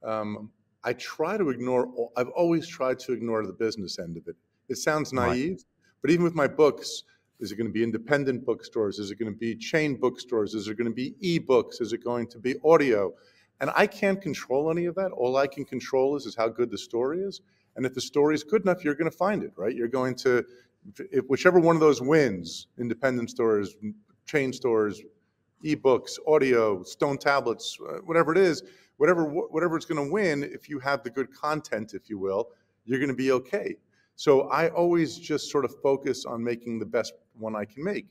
um, 0.04 0.52
I 0.84 0.94
try 0.94 1.38
to 1.38 1.50
ignore. 1.50 2.10
I've 2.16 2.30
always 2.30 2.68
tried 2.68 3.00
to 3.00 3.14
ignore 3.14 3.46
the 3.46 3.54
business 3.54 4.00
end 4.00 4.18
of 4.18 4.28
it. 4.28 4.36
It 4.70 4.78
sounds 4.78 5.12
naive, 5.12 5.52
right. 5.52 5.64
but 6.02 6.12
even 6.12 6.24
with 6.24 6.36
my 6.36 6.48
books, 6.48 7.04
is 7.42 7.52
it 7.52 7.56
going 7.56 7.68
to 7.68 7.74
be 7.74 7.84
independent 7.84 8.46
bookstores? 8.46 9.00
Is 9.00 9.12
it 9.12 9.20
going 9.20 9.32
to 9.32 9.38
be 9.38 9.56
chain 9.56 9.96
bookstores? 9.96 10.54
Is 10.54 10.68
it 10.68 10.78
going 10.78 10.90
to 10.90 10.94
be 10.94 11.16
e-books? 11.20 11.82
Is 11.82 11.92
it 11.92 12.04
going 12.04 12.28
to 12.28 12.40
be 12.40 12.56
audio? 12.64 13.12
And 13.60 13.72
I 13.76 13.88
can't 13.88 14.22
control 14.22 14.72
any 14.72 14.86
of 14.86 14.96
that. 14.96 15.12
All 15.12 15.38
I 15.38 15.48
can 15.48 15.66
control 15.66 16.16
is, 16.16 16.26
is 16.26 16.36
how 16.36 16.48
good 16.48 16.70
the 16.72 16.78
story 16.78 17.20
is. 17.20 17.42
And 17.76 17.86
if 17.86 17.94
the 17.94 18.02
story 18.02 18.36
is 18.36 18.44
good 18.44 18.62
enough, 18.62 18.84
you're 18.84 18.96
going 18.96 19.10
to 19.10 19.18
find 19.18 19.44
it, 19.44 19.52
right? 19.56 19.76
You're 19.76 19.88
going 19.88 20.16
to, 20.16 20.44
if 20.98 21.26
whichever 21.28 21.60
one 21.60 21.76
of 21.76 21.80
those 21.80 22.02
wins, 22.02 22.68
independent 22.80 23.30
stores, 23.30 23.76
chain 24.26 24.54
stores, 24.54 25.02
e-books, 25.64 26.20
audio, 26.28 26.84
stone 26.84 27.18
tablets, 27.18 27.78
uh, 27.88 27.98
whatever 28.06 28.32
it 28.32 28.38
is, 28.38 28.64
whatever 28.98 29.26
whatever 29.26 29.76
it's 29.78 29.86
going 29.86 30.04
to 30.04 30.12
win, 30.12 30.44
if 30.44 30.70
you 30.70 30.80
have 30.80 31.04
the 31.04 31.10
good 31.10 31.34
content, 31.34 31.94
if 31.94 32.10
you 32.10 32.20
will, 32.20 32.50
you're 32.86 33.00
going 33.00 33.10
to 33.10 33.16
be 33.16 33.32
okay. 33.32 33.76
So 34.22 34.42
I 34.50 34.70
always 34.70 35.18
just 35.18 35.50
sort 35.50 35.66
of 35.66 35.74
focus 35.82 36.26
on 36.26 36.44
making 36.44 36.78
the 36.78 36.86
best 36.86 37.14
one 37.40 37.56
I 37.56 37.66
can 37.66 37.84
make. 37.84 38.06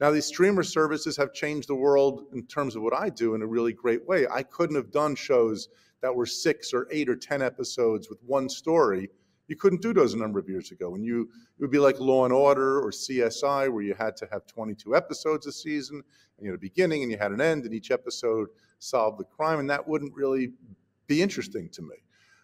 Now, 0.00 0.10
these 0.10 0.26
streamer 0.26 0.64
services 0.64 1.16
have 1.18 1.32
changed 1.32 1.68
the 1.68 1.76
world 1.76 2.24
in 2.32 2.44
terms 2.46 2.74
of 2.74 2.82
what 2.82 2.92
I 2.92 3.10
do 3.10 3.36
in 3.36 3.42
a 3.42 3.46
really 3.46 3.72
great 3.72 4.04
way. 4.04 4.26
I 4.26 4.42
couldn't 4.42 4.74
have 4.74 4.90
done 4.90 5.14
shows 5.14 5.68
that 6.00 6.12
were 6.12 6.26
six 6.26 6.74
or 6.74 6.88
eight 6.90 7.08
or 7.08 7.14
10 7.14 7.42
episodes 7.42 8.08
with 8.10 8.18
one 8.26 8.48
story. 8.48 9.08
You 9.46 9.54
couldn't 9.54 9.82
do 9.82 9.94
those 9.94 10.14
a 10.14 10.18
number 10.18 10.40
of 10.40 10.48
years 10.48 10.72
ago. 10.72 10.96
And 10.96 11.04
you, 11.04 11.30
it 11.30 11.60
would 11.60 11.70
be 11.70 11.78
like 11.78 12.00
Law 12.00 12.24
and 12.24 12.34
Order 12.34 12.80
or 12.80 12.90
CSI, 12.90 13.72
where 13.72 13.84
you 13.84 13.94
had 13.94 14.16
to 14.16 14.28
have 14.32 14.44
22 14.48 14.96
episodes 14.96 15.46
a 15.46 15.52
season, 15.52 16.02
and 16.38 16.44
you 16.44 16.50
had 16.50 16.58
a 16.58 16.60
beginning 16.60 17.04
and 17.04 17.12
you 17.12 17.18
had 17.18 17.30
an 17.30 17.40
end, 17.40 17.66
and 17.66 17.72
each 17.72 17.92
episode 17.92 18.48
solved 18.80 19.20
the 19.20 19.24
crime, 19.26 19.60
and 19.60 19.70
that 19.70 19.86
wouldn't 19.86 20.12
really 20.12 20.54
be 21.06 21.22
interesting 21.22 21.68
to 21.68 21.82
me. 21.82 22.02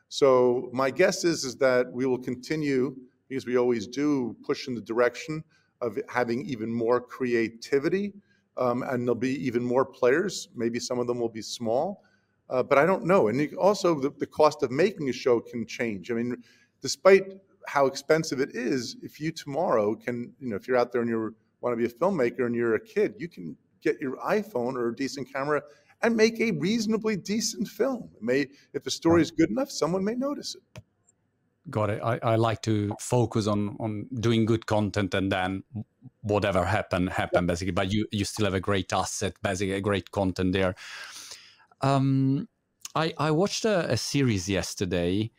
So 0.09 0.71
my 0.73 0.91
guess 0.91 1.25
is, 1.25 1.45
is 1.45 1.57
that 1.57 1.91
we 1.93 2.07
will 2.07 2.19
continue, 2.19 2.97
because 3.29 3.47
we 3.47 3.57
always 3.57 3.87
do, 3.87 4.37
push 4.43 4.69
in 4.69 4.75
the 4.75 4.81
direction 4.81 5.45
of 5.81 5.99
having 6.09 6.45
even 6.47 6.73
more 6.73 7.01
creativity, 7.01 8.15
um, 8.57 8.83
and 8.83 9.07
there'll 9.07 9.15
be 9.15 9.35
even 9.47 9.63
more 9.63 9.85
players. 9.85 10.49
Maybe 10.55 10.81
some 10.81 10.99
of 10.99 11.07
them 11.07 11.21
will 11.21 11.29
be 11.29 11.43
small, 11.43 12.03
uh, 12.51 12.63
but 12.63 12.79
I 12.79 12.87
don't 12.87 13.05
know. 13.05 13.29
And 13.29 13.55
also, 13.57 14.01
the, 14.01 14.11
the 14.19 14.27
cost 14.27 14.63
of 14.63 14.71
making 14.71 15.09
a 15.09 15.13
show 15.13 15.41
can 15.41 15.67
change. 15.67 16.11
I 16.11 16.15
mean, 16.15 16.37
despite 16.81 17.35
how 17.67 17.87
expensive 17.87 18.41
it 18.41 18.55
is, 18.55 18.97
if 19.03 19.21
you 19.21 19.31
tomorrow 19.31 19.95
can, 19.95 20.33
you 20.41 20.49
know, 20.49 20.57
if 20.57 20.67
you're 20.67 20.79
out 20.79 20.91
there 20.91 21.03
and 21.03 21.11
you 21.11 21.35
want 21.61 21.73
to 21.73 21.77
be 21.77 21.85
a 21.85 21.97
filmmaker 21.97 22.47
and 22.47 22.55
you're 22.55 22.77
a 22.77 22.81
kid, 22.81 23.15
you 23.19 23.29
can 23.29 23.57
get 23.83 24.01
your 24.01 24.17
iPhone 24.17 24.75
or 24.75 24.89
a 24.89 24.97
decent 24.97 25.31
camera 25.33 25.63
and 26.03 26.17
make 26.17 26.41
a 26.41 26.53
reasonably 26.53 27.17
decent 27.17 27.69
film. 27.69 28.11
It 28.15 28.23
may, 28.23 28.47
if 28.73 28.85
the 28.85 28.91
story 28.91 29.23
is 29.23 29.31
good 29.31 29.51
enough, 29.51 29.71
someone 29.71 30.05
may 30.05 30.15
notice 30.15 30.55
it. 30.55 30.83
Got 31.71 31.91
it. 31.91 32.01
I, 32.03 32.19
I 32.23 32.37
like 32.37 32.63
to 32.63 32.95
focus 32.99 33.47
on 33.47 33.77
on 33.79 34.07
doing 34.21 34.47
good 34.47 34.65
content 34.65 35.13
and 35.13 35.31
then 35.31 35.65
whatever 36.23 36.65
happen 36.65 37.09
happen 37.09 37.45
yeah. 37.45 37.47
basically. 37.47 37.73
But 37.73 37.93
you 37.93 38.07
you 38.11 38.25
still 38.25 38.47
have 38.47 38.55
a 38.55 38.61
great 38.61 38.93
asset, 38.93 39.35
basically 39.43 39.75
a 39.75 39.81
great 39.81 40.11
content 40.11 40.55
there. 40.55 40.75
Um, 41.83 42.49
I 42.95 43.13
I 43.19 43.31
watched 43.33 43.67
a, 43.67 43.91
a 43.91 43.99
series 43.99 44.49
yesterday 44.49 45.31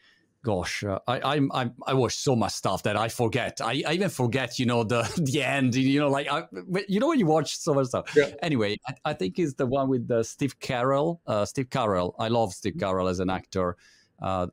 gosh, 0.43 0.83
uh, 0.83 0.99
I, 1.07 1.35
I'm, 1.35 1.51
I'm 1.53 1.73
I 1.85 1.93
watch 1.93 2.15
so 2.15 2.35
much 2.35 2.53
stuff 2.53 2.83
that 2.83 2.95
I 2.95 3.09
forget. 3.09 3.59
I, 3.61 3.83
I 3.85 3.93
even 3.93 4.09
forget, 4.09 4.59
you 4.59 4.65
know, 4.65 4.83
the 4.83 5.01
the 5.31 5.43
end. 5.43 5.75
You 5.75 5.99
know, 5.99 6.09
like 6.09 6.27
I, 6.29 6.43
you 6.87 6.99
know 6.99 7.07
when 7.07 7.19
you 7.19 7.25
watch 7.25 7.57
so 7.57 7.73
much 7.73 7.87
stuff. 7.87 8.13
Yeah. 8.15 8.31
Anyway, 8.41 8.77
I, 8.87 8.93
I 9.11 9.13
think 9.13 9.39
it's 9.39 9.53
the 9.53 9.65
one 9.65 9.89
with 9.89 10.07
the 10.07 10.23
Steve 10.23 10.59
Carell. 10.59 11.19
Uh, 11.27 11.45
Steve 11.45 11.69
Carell. 11.69 12.13
I 12.19 12.27
love 12.27 12.53
Steve 12.53 12.73
mm-hmm. 12.73 12.85
Carell 12.85 13.09
as 13.09 13.19
an 13.19 13.29
actor. 13.29 13.77
Uh, 14.21 14.47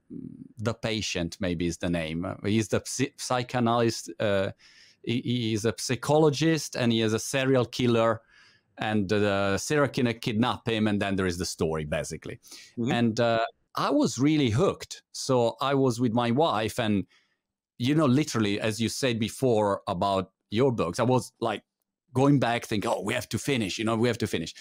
the 0.59 0.75
patient 0.75 1.37
maybe 1.41 1.67
is 1.67 1.79
the 1.79 1.91
name. 1.91 2.25
Uh, 2.25 2.35
he's 2.45 2.69
the 2.69 2.81
psychanalyst. 2.81 4.11
Uh, 4.21 4.53
he, 5.03 5.21
he, 5.21 5.55
is 5.55 5.65
a 5.65 5.75
psychologist 5.77 6.77
and 6.77 6.93
he 6.93 7.01
is 7.01 7.13
a 7.13 7.19
serial 7.19 7.65
killer. 7.65 8.23
And 8.79 9.09
the 9.09 9.57
serial 9.57 9.89
killer 9.89 10.13
kidnap 10.13 10.69
him, 10.69 10.87
and 10.87 11.01
then 11.01 11.17
there 11.17 11.25
is 11.25 11.39
the 11.39 11.47
story 11.47 11.87
basically. 11.87 12.41
Mm-hmm. 12.79 12.93
And 12.93 13.21
uh, 13.21 13.47
I 13.77 13.91
was 13.91 14.19
really 14.19 14.51
hooked. 14.51 15.03
So 15.13 15.57
I 15.61 15.75
was 15.75 16.01
with 16.01 16.13
my 16.13 16.31
wife, 16.31 16.79
and 16.79 17.05
you 17.79 17.95
know, 17.95 18.07
literally, 18.07 18.61
as 18.61 18.81
you 18.81 18.89
said 18.89 19.19
before 19.19 19.83
about 19.87 20.31
your 20.51 20.73
books, 20.73 20.99
I 20.99 21.05
was 21.05 21.33
like 21.41 21.63
going 22.15 22.39
back, 22.39 22.65
thinking, 22.67 22.91
"Oh, 22.91 23.03
we 23.03 23.15
have 23.15 23.29
to 23.31 23.39
finish." 23.39 23.79
You 23.79 23.85
know, 23.85 23.97
we 23.97 24.09
have 24.09 24.19
to 24.19 24.27
finish. 24.27 24.55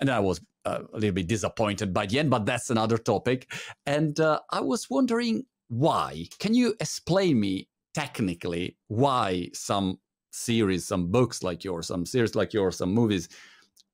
And 0.00 0.10
I 0.10 0.20
was 0.20 0.40
uh, 0.64 0.80
a 0.92 0.98
little 0.98 1.14
bit 1.14 1.28
disappointed 1.28 1.92
by 1.92 2.06
the 2.06 2.18
end, 2.18 2.30
but 2.30 2.46
that's 2.46 2.70
another 2.70 2.96
topic. 2.96 3.52
And 3.86 4.18
uh, 4.18 4.40
I 4.50 4.60
was 4.60 4.88
wondering 4.88 5.44
why. 5.68 6.26
Can 6.38 6.54
you 6.54 6.74
explain 6.80 7.38
me 7.38 7.68
technically 7.94 8.76
why 8.88 9.50
some 9.52 9.98
series, 10.30 10.86
some 10.86 11.10
books 11.10 11.42
like 11.42 11.64
yours, 11.64 11.88
some 11.88 12.06
series 12.06 12.34
like 12.34 12.52
yours, 12.52 12.78
some 12.78 12.92
movies 12.94 13.28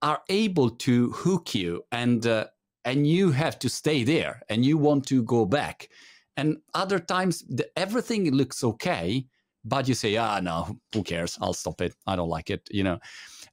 are 0.02 0.22
able 0.28 0.70
to 0.70 1.10
hook 1.12 1.54
you 1.54 1.82
and 1.90 2.26
uh, 2.26 2.46
and 2.86 3.06
you 3.06 3.32
have 3.32 3.58
to 3.58 3.68
stay 3.68 4.04
there 4.04 4.42
and 4.48 4.64
you 4.64 4.78
want 4.78 5.06
to 5.08 5.22
go 5.24 5.44
back. 5.44 5.90
And 6.38 6.58
other 6.72 6.98
times 7.00 7.44
the, 7.48 7.68
everything 7.76 8.30
looks 8.32 8.64
okay 8.64 9.26
but 9.64 9.88
you 9.88 9.94
say 9.94 10.16
ah 10.16 10.40
no 10.40 10.78
who 10.94 11.02
cares? 11.02 11.36
I'll 11.42 11.52
stop 11.52 11.80
it. 11.80 11.94
I 12.06 12.16
don't 12.16 12.30
like 12.30 12.48
it 12.48 12.62
you 12.70 12.84
know? 12.84 12.98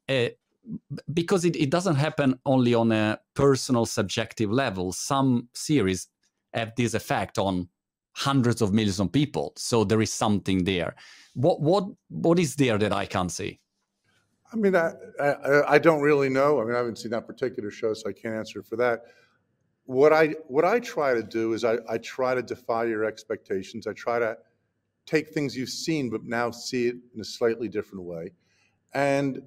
Uh, 0.07 0.29
because 1.13 1.43
it, 1.43 1.57
it 1.57 1.69
doesn't 1.69 1.95
happen 1.95 2.39
only 2.45 2.73
on 2.73 2.91
a 2.93 3.19
personal 3.33 3.85
subjective 3.85 4.49
level. 4.49 4.93
Some 4.93 5.49
series 5.53 6.07
have 6.53 6.71
this 6.77 6.93
effect 6.93 7.37
on 7.37 7.67
hundreds 8.15 8.61
of 8.61 8.71
millions 8.71 8.99
of 8.99 9.11
people 9.11 9.53
so 9.57 9.83
there 9.83 10.01
is 10.01 10.13
something 10.13 10.63
there. 10.63 10.95
What 11.33 11.61
what 11.61 11.85
what 12.09 12.37
is 12.37 12.55
there 12.55 12.77
that 12.77 12.93
i 12.93 13.05
can't 13.07 13.31
see? 13.31 13.59
I 14.53 14.55
mean, 14.55 14.75
I, 14.75 14.91
I, 15.19 15.73
I, 15.73 15.77
don't 15.79 16.01
really 16.01 16.29
know. 16.29 16.61
I 16.61 16.63
mean, 16.63 16.75
I 16.75 16.77
haven't 16.77 16.99
seen 16.99 17.09
that 17.09 17.25
particular 17.25 17.71
show, 17.71 17.95
so 17.95 18.07
I 18.07 18.13
can't 18.13 18.35
answer 18.35 18.61
for 18.61 18.75
that 18.75 19.01
what 19.85 20.13
I 20.13 20.35
what 20.47 20.65
I 20.65 20.79
try 20.79 21.13
to 21.13 21.23
do 21.23 21.53
is 21.53 21.63
I, 21.63 21.77
I 21.89 21.97
try 21.97 22.35
to 22.35 22.41
defy 22.41 22.85
your 22.85 23.03
expectations. 23.03 23.87
I 23.87 23.93
try 23.93 24.19
to 24.19 24.37
take 25.05 25.29
things 25.29 25.57
you've 25.57 25.69
seen, 25.69 26.09
but 26.09 26.23
now 26.23 26.51
see 26.51 26.87
it 26.87 26.95
in 27.13 27.21
a 27.21 27.25
slightly 27.25 27.67
different 27.67 28.05
way. 28.05 28.31
And 28.93 29.41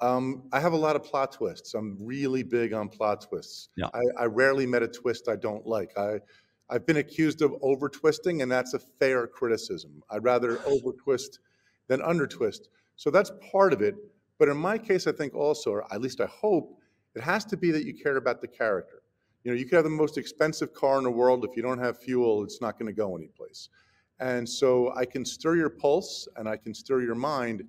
um, 0.00 0.44
I 0.52 0.60
have 0.60 0.72
a 0.72 0.76
lot 0.76 0.96
of 0.96 1.02
plot 1.02 1.32
twists. 1.32 1.74
I'm 1.74 1.96
really 2.00 2.42
big 2.42 2.72
on 2.72 2.88
plot 2.88 3.22
twists. 3.22 3.68
Yeah. 3.76 3.88
I, 3.92 4.22
I 4.22 4.24
rarely 4.26 4.66
met 4.66 4.82
a 4.82 4.88
twist 4.88 5.28
I 5.28 5.36
don't 5.36 5.66
like. 5.66 5.96
I 5.96 6.20
I've 6.68 6.86
been 6.86 6.98
accused 6.98 7.42
of 7.42 7.54
over 7.62 7.88
twisting, 7.88 8.42
and 8.42 8.50
that's 8.50 8.74
a 8.74 8.78
fair 8.78 9.26
criticism. 9.26 10.02
I'd 10.10 10.24
rather 10.24 10.60
over 10.66 10.92
twist 10.92 11.40
than 11.88 12.00
under 12.02 12.26
twist. 12.26 12.68
So 12.96 13.10
that's 13.10 13.32
part 13.50 13.72
of 13.72 13.82
it. 13.82 13.96
But 14.38 14.48
in 14.48 14.56
my 14.56 14.78
case, 14.78 15.06
I 15.06 15.12
think 15.12 15.34
also, 15.34 15.72
or 15.72 15.92
at 15.92 16.00
least 16.00 16.20
I 16.20 16.26
hope, 16.26 16.78
it 17.14 17.22
has 17.22 17.44
to 17.46 17.56
be 17.56 17.70
that 17.72 17.84
you 17.84 17.94
care 17.94 18.16
about 18.16 18.40
the 18.40 18.46
character. 18.46 18.99
You 19.42 19.52
know, 19.52 19.56
you 19.56 19.64
could 19.64 19.76
have 19.76 19.84
the 19.84 19.90
most 19.90 20.18
expensive 20.18 20.74
car 20.74 20.98
in 20.98 21.04
the 21.04 21.10
world. 21.10 21.44
If 21.44 21.56
you 21.56 21.62
don't 21.62 21.78
have 21.78 21.98
fuel, 21.98 22.44
it's 22.44 22.60
not 22.60 22.78
going 22.78 22.88
to 22.88 22.92
go 22.92 23.16
anyplace. 23.16 23.70
And 24.18 24.46
so 24.46 24.92
I 24.94 25.06
can 25.06 25.24
stir 25.24 25.56
your 25.56 25.70
pulse 25.70 26.28
and 26.36 26.46
I 26.46 26.58
can 26.58 26.74
stir 26.74 27.00
your 27.00 27.14
mind. 27.14 27.62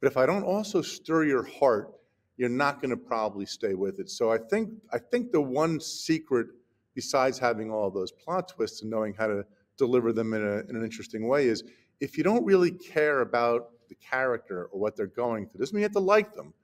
But 0.00 0.10
if 0.10 0.16
I 0.16 0.24
don't 0.24 0.44
also 0.44 0.80
stir 0.80 1.24
your 1.24 1.46
heart, 1.46 1.92
you're 2.38 2.48
not 2.48 2.80
going 2.80 2.90
to 2.90 2.96
probably 2.96 3.44
stay 3.44 3.74
with 3.74 4.00
it. 4.00 4.08
So 4.08 4.32
I 4.32 4.38
think 4.38 4.70
I 4.92 4.98
think 4.98 5.32
the 5.32 5.40
one 5.40 5.80
secret, 5.80 6.46
besides 6.94 7.38
having 7.38 7.70
all 7.70 7.90
those 7.90 8.10
plot 8.12 8.48
twists 8.48 8.80
and 8.80 8.90
knowing 8.90 9.12
how 9.12 9.26
to 9.26 9.44
deliver 9.76 10.12
them 10.12 10.32
in, 10.32 10.42
a, 10.42 10.60
in 10.68 10.76
an 10.76 10.82
interesting 10.82 11.28
way, 11.28 11.48
is 11.48 11.62
if 12.00 12.16
you 12.16 12.24
don't 12.24 12.44
really 12.44 12.70
care 12.70 13.20
about 13.20 13.72
the 13.88 13.96
character 13.96 14.66
or 14.72 14.80
what 14.80 14.96
they're 14.96 15.06
going 15.06 15.46
through, 15.46 15.58
doesn't 15.58 15.74
mean 15.74 15.80
you 15.80 15.84
have 15.84 15.92
to 15.92 15.98
like 15.98 16.34
them, 16.34 16.54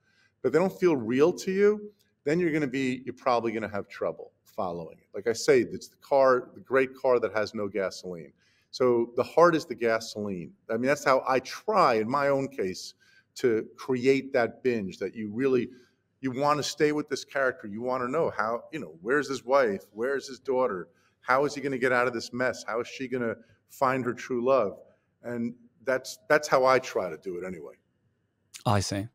but 0.41 0.53
they 0.53 0.59
don't 0.59 0.77
feel 0.79 0.95
real 0.95 1.31
to 1.33 1.51
you, 1.51 1.91
then 2.23 2.39
you're 2.39 2.51
going 2.51 2.61
to 2.61 2.67
be 2.67 3.03
you're 3.05 3.13
probably 3.13 3.51
going 3.51 3.63
to 3.63 3.69
have 3.69 3.87
trouble 3.87 4.31
following 4.55 4.97
it. 4.97 5.07
Like 5.13 5.27
I 5.27 5.33
say, 5.33 5.61
it's 5.61 5.87
the 5.87 5.97
car, 5.97 6.49
the 6.53 6.61
great 6.61 6.95
car 6.95 7.19
that 7.19 7.33
has 7.33 7.53
no 7.53 7.67
gasoline. 7.67 8.31
So 8.71 9.11
the 9.15 9.23
heart 9.23 9.55
is 9.55 9.65
the 9.65 9.75
gasoline. 9.75 10.51
I 10.69 10.73
mean, 10.73 10.87
that's 10.87 11.05
how 11.05 11.23
I 11.27 11.39
try 11.39 11.95
in 11.95 12.09
my 12.09 12.27
own 12.27 12.47
case 12.47 12.93
to 13.35 13.67
create 13.77 14.33
that 14.33 14.63
binge 14.63 14.97
that 14.97 15.15
you 15.15 15.29
really 15.29 15.69
you 16.21 16.31
want 16.31 16.57
to 16.57 16.63
stay 16.63 16.91
with 16.91 17.07
this 17.07 17.23
character. 17.23 17.67
You 17.67 17.81
want 17.81 18.03
to 18.03 18.09
know 18.09 18.31
how, 18.35 18.63
you 18.71 18.79
know, 18.79 18.95
where's 19.01 19.29
his 19.29 19.45
wife? 19.45 19.83
Where's 19.91 20.27
his 20.27 20.39
daughter? 20.39 20.87
How 21.21 21.45
is 21.45 21.53
he 21.53 21.61
going 21.61 21.71
to 21.71 21.77
get 21.77 21.91
out 21.91 22.07
of 22.07 22.13
this 22.13 22.33
mess? 22.33 22.63
How 22.67 22.81
is 22.81 22.87
she 22.87 23.07
going 23.07 23.23
to 23.23 23.35
find 23.69 24.03
her 24.03 24.13
true 24.13 24.43
love? 24.43 24.79
And 25.23 25.53
that's 25.83 26.17
that's 26.27 26.47
how 26.47 26.65
I 26.65 26.79
try 26.79 27.09
to 27.09 27.17
do 27.17 27.37
it 27.37 27.45
anyway. 27.45 27.75
I 28.65 28.79
see. 28.79 29.07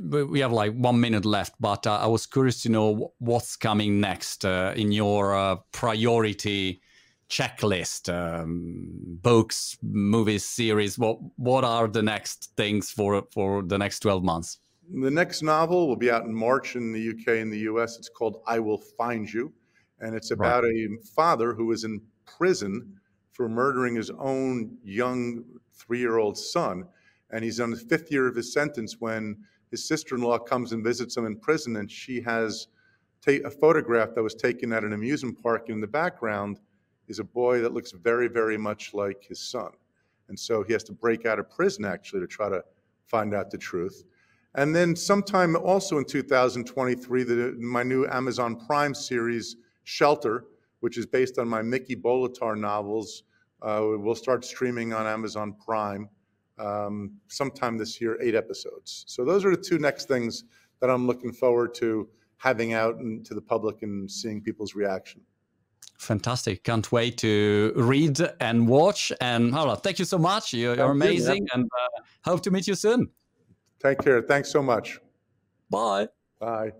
We 0.00 0.40
have 0.40 0.52
like 0.52 0.74
one 0.74 1.00
minute 1.00 1.24
left, 1.24 1.54
but 1.58 1.86
uh, 1.86 1.96
I 1.96 2.06
was 2.06 2.26
curious 2.26 2.62
to 2.62 2.68
know 2.68 3.12
what's 3.18 3.56
coming 3.56 4.00
next 4.00 4.44
uh, 4.44 4.74
in 4.76 4.92
your 4.92 5.34
uh, 5.34 5.56
priority 5.72 6.82
checklist. 7.30 8.12
Um, 8.12 8.90
books, 9.22 9.78
movies, 9.82 10.44
series. 10.44 10.98
What 10.98 11.18
what 11.36 11.64
are 11.64 11.88
the 11.88 12.02
next 12.02 12.52
things 12.56 12.90
for 12.90 13.26
for 13.32 13.62
the 13.62 13.78
next 13.78 14.00
twelve 14.00 14.22
months? 14.22 14.58
The 14.92 15.10
next 15.10 15.42
novel 15.42 15.88
will 15.88 15.96
be 15.96 16.10
out 16.10 16.24
in 16.24 16.34
March 16.34 16.76
in 16.76 16.92
the 16.92 17.10
UK 17.10 17.40
and 17.40 17.52
the 17.52 17.60
US. 17.70 17.96
It's 17.96 18.08
called 18.10 18.42
I 18.46 18.58
Will 18.58 18.82
Find 18.98 19.32
You, 19.32 19.52
and 20.00 20.14
it's 20.14 20.30
about 20.30 20.64
right. 20.64 20.74
a 20.74 20.98
father 21.16 21.54
who 21.54 21.72
is 21.72 21.84
in 21.84 22.02
prison 22.26 23.00
for 23.32 23.48
murdering 23.48 23.94
his 23.94 24.10
own 24.18 24.76
young 24.84 25.42
three 25.72 26.00
year 26.00 26.18
old 26.18 26.36
son 26.36 26.84
and 27.32 27.44
he's 27.44 27.60
on 27.60 27.70
the 27.70 27.76
fifth 27.76 28.10
year 28.10 28.26
of 28.26 28.36
his 28.36 28.52
sentence 28.52 28.96
when 29.00 29.36
his 29.70 29.86
sister-in-law 29.86 30.38
comes 30.38 30.72
and 30.72 30.82
visits 30.82 31.16
him 31.16 31.26
in 31.26 31.36
prison 31.36 31.76
and 31.76 31.90
she 31.90 32.20
has 32.20 32.68
ta- 33.24 33.44
a 33.44 33.50
photograph 33.50 34.14
that 34.14 34.22
was 34.22 34.34
taken 34.34 34.72
at 34.72 34.84
an 34.84 34.92
amusement 34.92 35.40
park 35.42 35.68
And 35.68 35.76
in 35.76 35.80
the 35.80 35.86
background 35.86 36.60
is 37.08 37.18
a 37.18 37.24
boy 37.24 37.60
that 37.60 37.72
looks 37.72 37.92
very 37.92 38.28
very 38.28 38.56
much 38.56 38.94
like 38.94 39.24
his 39.24 39.40
son. 39.40 39.70
And 40.28 40.38
so 40.38 40.62
he 40.62 40.72
has 40.72 40.84
to 40.84 40.92
break 40.92 41.26
out 41.26 41.38
of 41.38 41.50
prison 41.50 41.84
actually 41.84 42.20
to 42.20 42.26
try 42.26 42.48
to 42.48 42.62
find 43.06 43.34
out 43.34 43.50
the 43.50 43.58
truth. 43.58 44.04
And 44.54 44.74
then 44.74 44.96
sometime 44.96 45.56
also 45.56 45.98
in 45.98 46.04
2023 46.04 47.22
the, 47.22 47.56
my 47.58 47.82
new 47.82 48.06
amazon 48.06 48.56
prime 48.56 48.94
series 48.94 49.56
shelter 49.84 50.44
which 50.80 50.96
is 50.98 51.06
based 51.06 51.38
on 51.38 51.48
my 51.48 51.62
mickey 51.62 51.94
bolitar 51.94 52.56
novels 52.56 53.24
uh, 53.62 53.80
will 53.82 54.14
start 54.14 54.44
streaming 54.44 54.92
on 54.92 55.06
amazon 55.06 55.54
prime 55.64 56.08
um, 56.60 57.12
sometime 57.28 57.78
this 57.78 58.00
year, 58.00 58.20
eight 58.20 58.34
episodes. 58.34 59.04
So 59.06 59.24
those 59.24 59.44
are 59.44 59.56
the 59.56 59.62
two 59.62 59.78
next 59.78 60.06
things 60.08 60.44
that 60.80 60.90
I'm 60.90 61.06
looking 61.06 61.32
forward 61.32 61.74
to 61.76 62.08
having 62.36 62.72
out 62.72 62.96
and 62.96 63.24
to 63.26 63.34
the 63.34 63.40
public 63.40 63.82
and 63.82 64.10
seeing 64.10 64.40
people's 64.42 64.74
reaction. 64.74 65.20
Fantastic. 65.98 66.64
Can't 66.64 66.90
wait 66.90 67.18
to 67.18 67.72
read 67.76 68.18
and 68.40 68.66
watch. 68.66 69.12
And 69.20 69.52
Harlan, 69.52 69.76
thank 69.76 69.98
you 69.98 70.06
so 70.06 70.18
much. 70.18 70.54
You're, 70.54 70.74
you're 70.74 70.90
amazing 70.90 71.42
you, 71.42 71.48
and 71.52 71.64
uh, 71.64 72.02
hope 72.24 72.42
to 72.44 72.50
meet 72.50 72.66
you 72.66 72.74
soon. 72.74 73.10
Take 73.82 73.98
care. 73.98 74.22
Thanks 74.22 74.50
so 74.50 74.62
much. 74.62 74.98
Bye. 75.68 76.08
Bye. 76.38 76.72